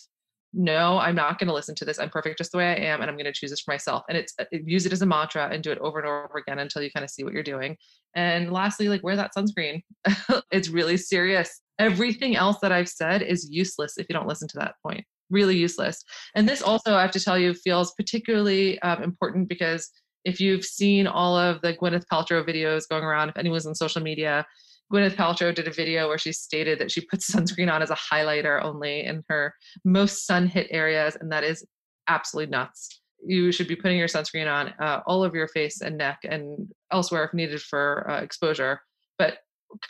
no, 0.53 0.97
I'm 0.97 1.15
not 1.15 1.39
going 1.39 1.47
to 1.47 1.53
listen 1.53 1.75
to 1.75 1.85
this. 1.85 1.99
I'm 1.99 2.09
perfect 2.09 2.37
just 2.37 2.51
the 2.51 2.57
way 2.57 2.67
I 2.67 2.75
am, 2.75 3.01
and 3.01 3.09
I'm 3.09 3.15
going 3.15 3.25
to 3.25 3.31
choose 3.31 3.51
this 3.51 3.61
for 3.61 3.71
myself. 3.71 4.03
And 4.09 4.17
it's 4.17 4.35
use 4.51 4.85
it 4.85 4.91
as 4.91 5.01
a 5.01 5.05
mantra 5.05 5.49
and 5.51 5.63
do 5.63 5.71
it 5.71 5.77
over 5.79 5.99
and 5.99 6.07
over 6.07 6.37
again 6.37 6.59
until 6.59 6.81
you 6.81 6.91
kind 6.91 7.03
of 7.03 7.09
see 7.09 7.23
what 7.23 7.33
you're 7.33 7.43
doing. 7.43 7.77
And 8.15 8.51
lastly, 8.51 8.89
like 8.89 9.03
wear 9.03 9.15
that 9.15 9.31
sunscreen. 9.35 9.83
it's 10.51 10.69
really 10.69 10.97
serious. 10.97 11.61
Everything 11.79 12.35
else 12.35 12.57
that 12.61 12.71
I've 12.71 12.89
said 12.89 13.21
is 13.21 13.49
useless 13.49 13.97
if 13.97 14.07
you 14.09 14.13
don't 14.13 14.27
listen 14.27 14.47
to 14.49 14.57
that 14.59 14.75
point. 14.85 15.05
Really 15.29 15.57
useless. 15.57 16.03
And 16.35 16.47
this 16.49 16.61
also, 16.61 16.95
I 16.95 17.01
have 17.01 17.11
to 17.11 17.23
tell 17.23 17.37
you, 17.37 17.53
feels 17.53 17.93
particularly 17.93 18.79
um, 18.81 19.01
important 19.03 19.47
because 19.47 19.89
if 20.25 20.41
you've 20.41 20.65
seen 20.65 21.07
all 21.07 21.37
of 21.37 21.61
the 21.61 21.73
Gwyneth 21.73 22.05
Paltrow 22.11 22.45
videos 22.47 22.87
going 22.89 23.03
around, 23.03 23.29
if 23.29 23.37
anyone's 23.37 23.65
on 23.65 23.73
social 23.73 24.01
media, 24.01 24.45
Gwyneth 24.91 25.15
Paltrow 25.15 25.53
did 25.53 25.67
a 25.67 25.71
video 25.71 26.07
where 26.07 26.17
she 26.17 26.31
stated 26.31 26.79
that 26.79 26.91
she 26.91 27.01
puts 27.01 27.29
sunscreen 27.31 27.71
on 27.71 27.81
as 27.81 27.89
a 27.89 27.95
highlighter 27.95 28.63
only 28.63 29.05
in 29.05 29.23
her 29.29 29.53
most 29.85 30.25
sun 30.25 30.47
hit 30.47 30.67
areas, 30.69 31.17
and 31.19 31.31
that 31.31 31.43
is 31.43 31.65
absolutely 32.07 32.51
nuts. 32.51 33.01
You 33.25 33.51
should 33.51 33.67
be 33.67 33.75
putting 33.75 33.97
your 33.97 34.07
sunscreen 34.07 34.51
on 34.51 34.73
uh, 34.79 35.01
all 35.05 35.21
over 35.23 35.37
your 35.37 35.47
face 35.47 35.81
and 35.81 35.97
neck 35.97 36.19
and 36.23 36.71
elsewhere 36.91 37.23
if 37.23 37.33
needed 37.33 37.61
for 37.61 38.09
uh, 38.09 38.21
exposure. 38.21 38.81
But 39.19 39.37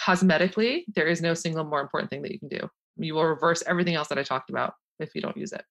cosmetically, 0.05 0.83
there 0.95 1.07
is 1.07 1.21
no 1.21 1.33
single 1.33 1.63
more 1.63 1.81
important 1.81 2.09
thing 2.09 2.21
that 2.23 2.31
you 2.31 2.39
can 2.39 2.49
do. 2.49 2.69
You 2.97 3.15
will 3.15 3.25
reverse 3.25 3.63
everything 3.65 3.95
else 3.95 4.09
that 4.09 4.19
I 4.19 4.23
talked 4.23 4.49
about 4.49 4.73
if 4.99 5.15
you 5.15 5.21
don't 5.21 5.37
use 5.37 5.53
it. 5.53 5.63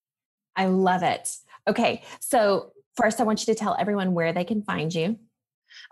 I 0.57 0.67
love 0.67 1.03
it. 1.03 1.29
Okay, 1.69 2.03
so 2.21 2.73
First, 2.97 3.21
I 3.21 3.25
want 3.25 3.47
you 3.47 3.55
to 3.55 3.59
tell 3.59 3.77
everyone 3.79 4.15
where 4.15 4.33
they 4.33 4.45
can 4.45 4.63
find 4.63 4.95
you. 4.95 5.19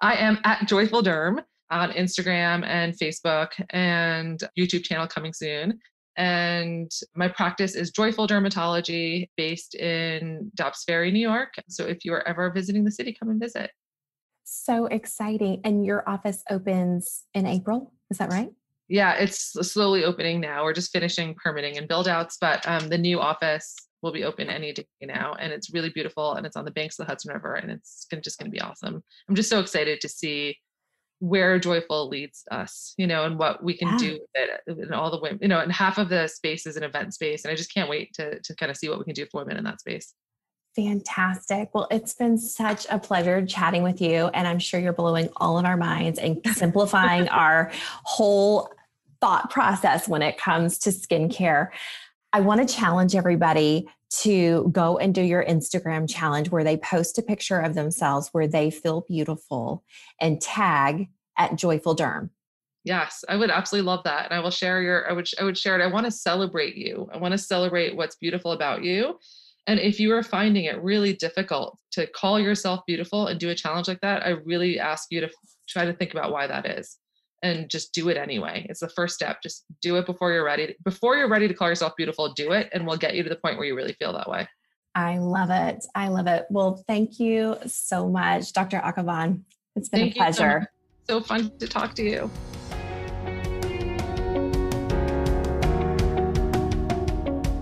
I 0.02 0.16
am 0.16 0.38
at 0.44 0.66
Joyful 0.66 1.02
Derm 1.02 1.42
on 1.70 1.90
Instagram 1.92 2.64
and 2.64 2.94
Facebook 2.96 3.48
and 3.70 4.42
YouTube 4.58 4.84
channel 4.84 5.06
coming 5.06 5.32
soon. 5.32 5.78
And 6.16 6.90
my 7.14 7.28
practice 7.28 7.76
is 7.76 7.90
Joyful 7.90 8.26
Dermatology 8.26 9.28
based 9.36 9.76
in 9.76 10.50
Dobbs 10.56 10.82
Ferry, 10.84 11.12
New 11.12 11.20
York. 11.20 11.54
So 11.68 11.86
if 11.86 12.04
you 12.04 12.12
are 12.12 12.26
ever 12.26 12.50
visiting 12.50 12.84
the 12.84 12.90
city, 12.90 13.16
come 13.18 13.30
and 13.30 13.40
visit. 13.40 13.70
So 14.42 14.86
exciting. 14.86 15.60
And 15.62 15.86
your 15.86 16.08
office 16.08 16.42
opens 16.50 17.24
in 17.34 17.46
April, 17.46 17.92
is 18.10 18.18
that 18.18 18.30
right? 18.30 18.50
Yeah, 18.88 19.14
it's 19.14 19.52
slowly 19.70 20.04
opening 20.04 20.40
now. 20.40 20.64
We're 20.64 20.72
just 20.72 20.90
finishing 20.90 21.34
permitting 21.34 21.76
and 21.76 21.86
build 21.86 22.08
outs, 22.08 22.38
but 22.40 22.66
um, 22.66 22.88
the 22.88 22.98
new 22.98 23.20
office 23.20 23.76
will 24.02 24.12
be 24.12 24.24
open 24.24 24.48
any 24.48 24.72
day 24.72 24.84
now 25.02 25.34
and 25.40 25.52
it's 25.52 25.72
really 25.74 25.90
beautiful 25.90 26.34
and 26.34 26.46
it's 26.46 26.56
on 26.56 26.64
the 26.64 26.70
banks 26.70 26.98
of 26.98 27.06
the 27.06 27.10
hudson 27.10 27.32
river 27.32 27.54
and 27.54 27.70
it's 27.70 28.06
just 28.22 28.38
going 28.38 28.50
to 28.50 28.54
be 28.54 28.60
awesome 28.60 29.02
i'm 29.28 29.34
just 29.34 29.50
so 29.50 29.58
excited 29.58 30.00
to 30.00 30.08
see 30.08 30.56
where 31.20 31.58
joyful 31.58 32.08
leads 32.08 32.44
us 32.50 32.94
you 32.96 33.06
know 33.06 33.24
and 33.24 33.38
what 33.38 33.62
we 33.62 33.76
can 33.76 33.88
yeah. 33.88 33.98
do 33.98 34.12
with 34.12 34.30
it 34.34 34.60
uh, 34.68 34.82
and 34.82 34.94
all 34.94 35.10
the 35.10 35.20
women 35.20 35.38
you 35.42 35.48
know 35.48 35.58
and 35.58 35.72
half 35.72 35.98
of 35.98 36.08
the 36.08 36.28
space 36.28 36.66
is 36.66 36.76
an 36.76 36.84
event 36.84 37.12
space 37.12 37.44
and 37.44 37.52
i 37.52 37.56
just 37.56 37.72
can't 37.74 37.90
wait 37.90 38.12
to 38.14 38.38
to 38.40 38.54
kind 38.54 38.70
of 38.70 38.76
see 38.76 38.88
what 38.88 38.98
we 38.98 39.04
can 39.04 39.14
do 39.14 39.26
for 39.26 39.40
women 39.40 39.56
in 39.56 39.64
that 39.64 39.80
space 39.80 40.14
Fantastic. 40.76 41.70
Well, 41.74 41.88
it's 41.90 42.14
been 42.14 42.38
such 42.38 42.86
a 42.88 43.00
pleasure 43.00 43.44
chatting 43.44 43.82
with 43.82 44.00
you. 44.00 44.26
And 44.28 44.46
I'm 44.46 44.60
sure 44.60 44.78
you're 44.78 44.92
blowing 44.92 45.28
all 45.38 45.58
of 45.58 45.64
our 45.64 45.76
minds 45.76 46.20
and 46.20 46.40
simplifying 46.54 47.28
our 47.30 47.72
whole 48.04 48.70
thought 49.20 49.50
process 49.50 50.06
when 50.06 50.22
it 50.22 50.38
comes 50.38 50.78
to 50.80 50.90
skincare. 50.90 51.70
I 52.32 52.40
want 52.40 52.66
to 52.66 52.74
challenge 52.74 53.14
everybody 53.14 53.88
to 54.10 54.68
go 54.72 54.98
and 54.98 55.14
do 55.14 55.22
your 55.22 55.44
Instagram 55.44 56.08
challenge 56.08 56.50
where 56.50 56.64
they 56.64 56.76
post 56.76 57.18
a 57.18 57.22
picture 57.22 57.58
of 57.58 57.74
themselves 57.74 58.28
where 58.32 58.46
they 58.46 58.70
feel 58.70 59.04
beautiful 59.08 59.84
and 60.20 60.40
tag 60.40 61.08
at 61.36 61.56
Joyful 61.56 61.96
Derm. 61.96 62.30
Yes, 62.84 63.24
I 63.28 63.36
would 63.36 63.50
absolutely 63.50 63.86
love 63.86 64.04
that. 64.04 64.26
And 64.26 64.34
I 64.34 64.40
will 64.40 64.50
share 64.50 64.80
your 64.82 65.08
I 65.08 65.12
would 65.12 65.28
I 65.40 65.44
would 65.44 65.58
share 65.58 65.78
it. 65.78 65.82
I 65.82 65.88
want 65.88 66.06
to 66.06 66.10
celebrate 66.10 66.76
you. 66.76 67.08
I 67.12 67.18
want 67.18 67.32
to 67.32 67.38
celebrate 67.38 67.96
what's 67.96 68.16
beautiful 68.16 68.52
about 68.52 68.82
you. 68.82 69.18
And 69.66 69.78
if 69.78 70.00
you 70.00 70.12
are 70.14 70.22
finding 70.22 70.64
it 70.64 70.82
really 70.82 71.12
difficult 71.12 71.78
to 71.92 72.06
call 72.06 72.40
yourself 72.40 72.80
beautiful 72.86 73.26
and 73.26 73.38
do 73.38 73.50
a 73.50 73.54
challenge 73.54 73.88
like 73.88 74.00
that, 74.00 74.24
I 74.24 74.30
really 74.30 74.78
ask 74.78 75.08
you 75.10 75.20
to 75.20 75.30
try 75.68 75.84
to 75.84 75.92
think 75.92 76.12
about 76.12 76.32
why 76.32 76.46
that 76.46 76.64
is 76.66 76.98
and 77.42 77.68
just 77.70 77.92
do 77.92 78.08
it 78.08 78.16
anyway. 78.16 78.66
It's 78.68 78.80
the 78.80 78.88
first 78.88 79.14
step. 79.14 79.38
Just 79.42 79.64
do 79.80 79.96
it 79.96 80.06
before 80.06 80.32
you're 80.32 80.44
ready. 80.44 80.76
Before 80.84 81.16
you're 81.16 81.28
ready 81.28 81.48
to 81.48 81.54
call 81.54 81.68
yourself 81.68 81.94
beautiful, 81.96 82.32
do 82.34 82.52
it 82.52 82.68
and 82.72 82.86
we'll 82.86 82.96
get 82.96 83.14
you 83.14 83.22
to 83.22 83.28
the 83.28 83.36
point 83.36 83.56
where 83.56 83.66
you 83.66 83.76
really 83.76 83.94
feel 83.94 84.12
that 84.12 84.28
way. 84.28 84.48
I 84.94 85.18
love 85.18 85.50
it. 85.50 85.84
I 85.94 86.08
love 86.08 86.26
it. 86.26 86.46
Well, 86.50 86.82
thank 86.88 87.20
you 87.20 87.56
so 87.66 88.08
much, 88.08 88.52
Dr. 88.52 88.78
Akavan. 88.78 89.42
It's 89.76 89.88
been 89.88 90.00
thank 90.00 90.16
a 90.16 90.18
pleasure. 90.18 90.72
So, 91.08 91.20
so 91.20 91.24
fun 91.24 91.56
to 91.58 91.68
talk 91.68 91.94
to 91.94 92.02
you. 92.02 92.30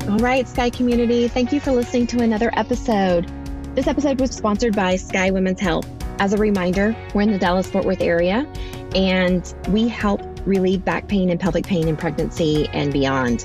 All 0.09 0.19
right, 0.19 0.49
Sky 0.49 0.71
community, 0.71 1.29
thank 1.29 1.53
you 1.53 1.61
for 1.61 1.73
listening 1.73 2.07
to 2.07 2.23
another 2.23 2.51
episode. 2.55 3.31
This 3.75 3.87
episode 3.87 4.19
was 4.19 4.31
sponsored 4.31 4.75
by 4.75 4.97
Sky 4.97 5.31
Women's 5.31 5.61
Health. 5.61 5.87
As 6.19 6.33
a 6.33 6.39
reminder, 6.39 6.97
we're 7.13 7.23
in 7.23 7.33
the 7.33 7.39
Dallas 7.39 7.67
Fort 7.67 7.85
Worth 7.85 8.01
area 8.01 8.51
and 8.97 9.55
we 9.69 9.87
help 9.87 10.23
relieve 10.47 10.85
back 10.85 11.07
pain 11.07 11.29
and 11.29 11.39
pelvic 11.39 11.67
pain 11.67 11.87
in 11.87 11.97
pregnancy 11.97 12.67
and 12.73 12.93
beyond. 12.93 13.45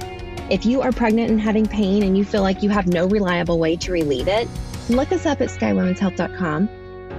If 0.49 0.65
you 0.65 0.81
are 0.81 0.91
pregnant 0.91 1.29
and 1.29 1.39
having 1.39 1.65
pain 1.65 2.03
and 2.03 2.17
you 2.17 2.23
feel 2.23 2.41
like 2.41 2.63
you 2.63 2.69
have 2.69 2.87
no 2.87 3.05
reliable 3.05 3.59
way 3.59 3.75
to 3.77 3.91
relieve 3.91 4.27
it, 4.27 4.47
look 4.89 5.11
us 5.11 5.25
up 5.25 5.41
at 5.41 5.49
skywomenshealth.com, 5.49 6.69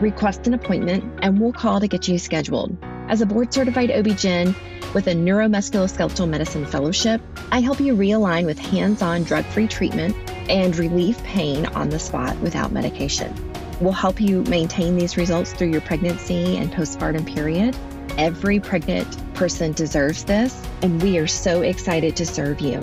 request 0.01 0.47
an 0.47 0.55
appointment, 0.55 1.05
and 1.23 1.39
we'll 1.39 1.53
call 1.53 1.79
to 1.81 1.87
get 1.87 2.09
you 2.09 2.19
scheduled. 2.19 2.77
As 3.09 3.21
a 3.21 3.27
board 3.27 3.53
certified 3.53 3.91
OB-GYN 3.91 4.55
with 4.95 5.07
a 5.09 5.13
neuromusculoskeletal 5.13 6.29
medicine 6.29 6.65
fellowship, 6.65 7.21
I 7.51 7.61
help 7.61 7.81
you 7.81 7.95
realign 7.95 8.47
with 8.47 8.59
hands-on 8.59 9.25
drug-free 9.25 9.69
treatment 9.69 10.17
and 10.49 10.75
relieve 10.77 11.23
pain 11.23 11.67
on 11.67 11.91
the 11.91 11.99
spot 11.99 12.39
without 12.39 12.73
medication. 12.73 13.35
We'll 13.81 13.93
help 13.93 14.21
you 14.21 14.43
maintain 14.45 14.97
these 14.97 15.17
results 15.17 15.53
through 15.53 15.71
your 15.71 15.81
pregnancy 15.83 16.57
and 16.57 16.71
postpartum 16.73 17.27
period 17.27 17.77
Every 18.19 18.61
pregnant 18.61 19.35
person 19.35 19.73
deserves 19.73 20.25
this, 20.25 20.61
and 20.83 21.03
we 21.03 21.19
are 21.19 21.27
so 21.27 21.63
excited 21.63 22.17
to 22.17 22.27
serve 22.27 22.61
you. 22.61 22.81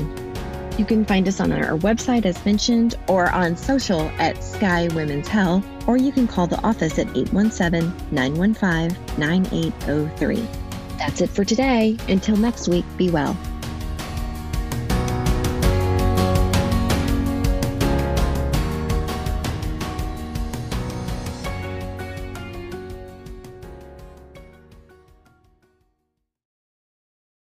You 0.78 0.86
can 0.86 1.04
find 1.06 1.28
us 1.28 1.40
on 1.40 1.52
our 1.52 1.78
website, 1.78 2.26
as 2.26 2.44
mentioned, 2.46 2.96
or 3.08 3.30
on 3.32 3.58
social 3.58 4.02
at 4.18 4.44
Sky 4.44 4.88
Women's 4.94 5.28
Health, 5.28 5.66
or 5.88 5.98
you 5.98 6.12
can 6.12 6.28
call 6.28 6.48
the 6.48 6.62
office 6.64 6.98
at 6.98 7.08
817 7.16 7.94
915 8.12 8.98
9803. 9.18 10.48
That's 10.98 11.22
it 11.22 11.30
for 11.30 11.44
today. 11.44 11.98
Until 12.08 12.38
next 12.38 12.68
week, 12.68 12.86
be 12.98 13.10
well. 13.10 13.38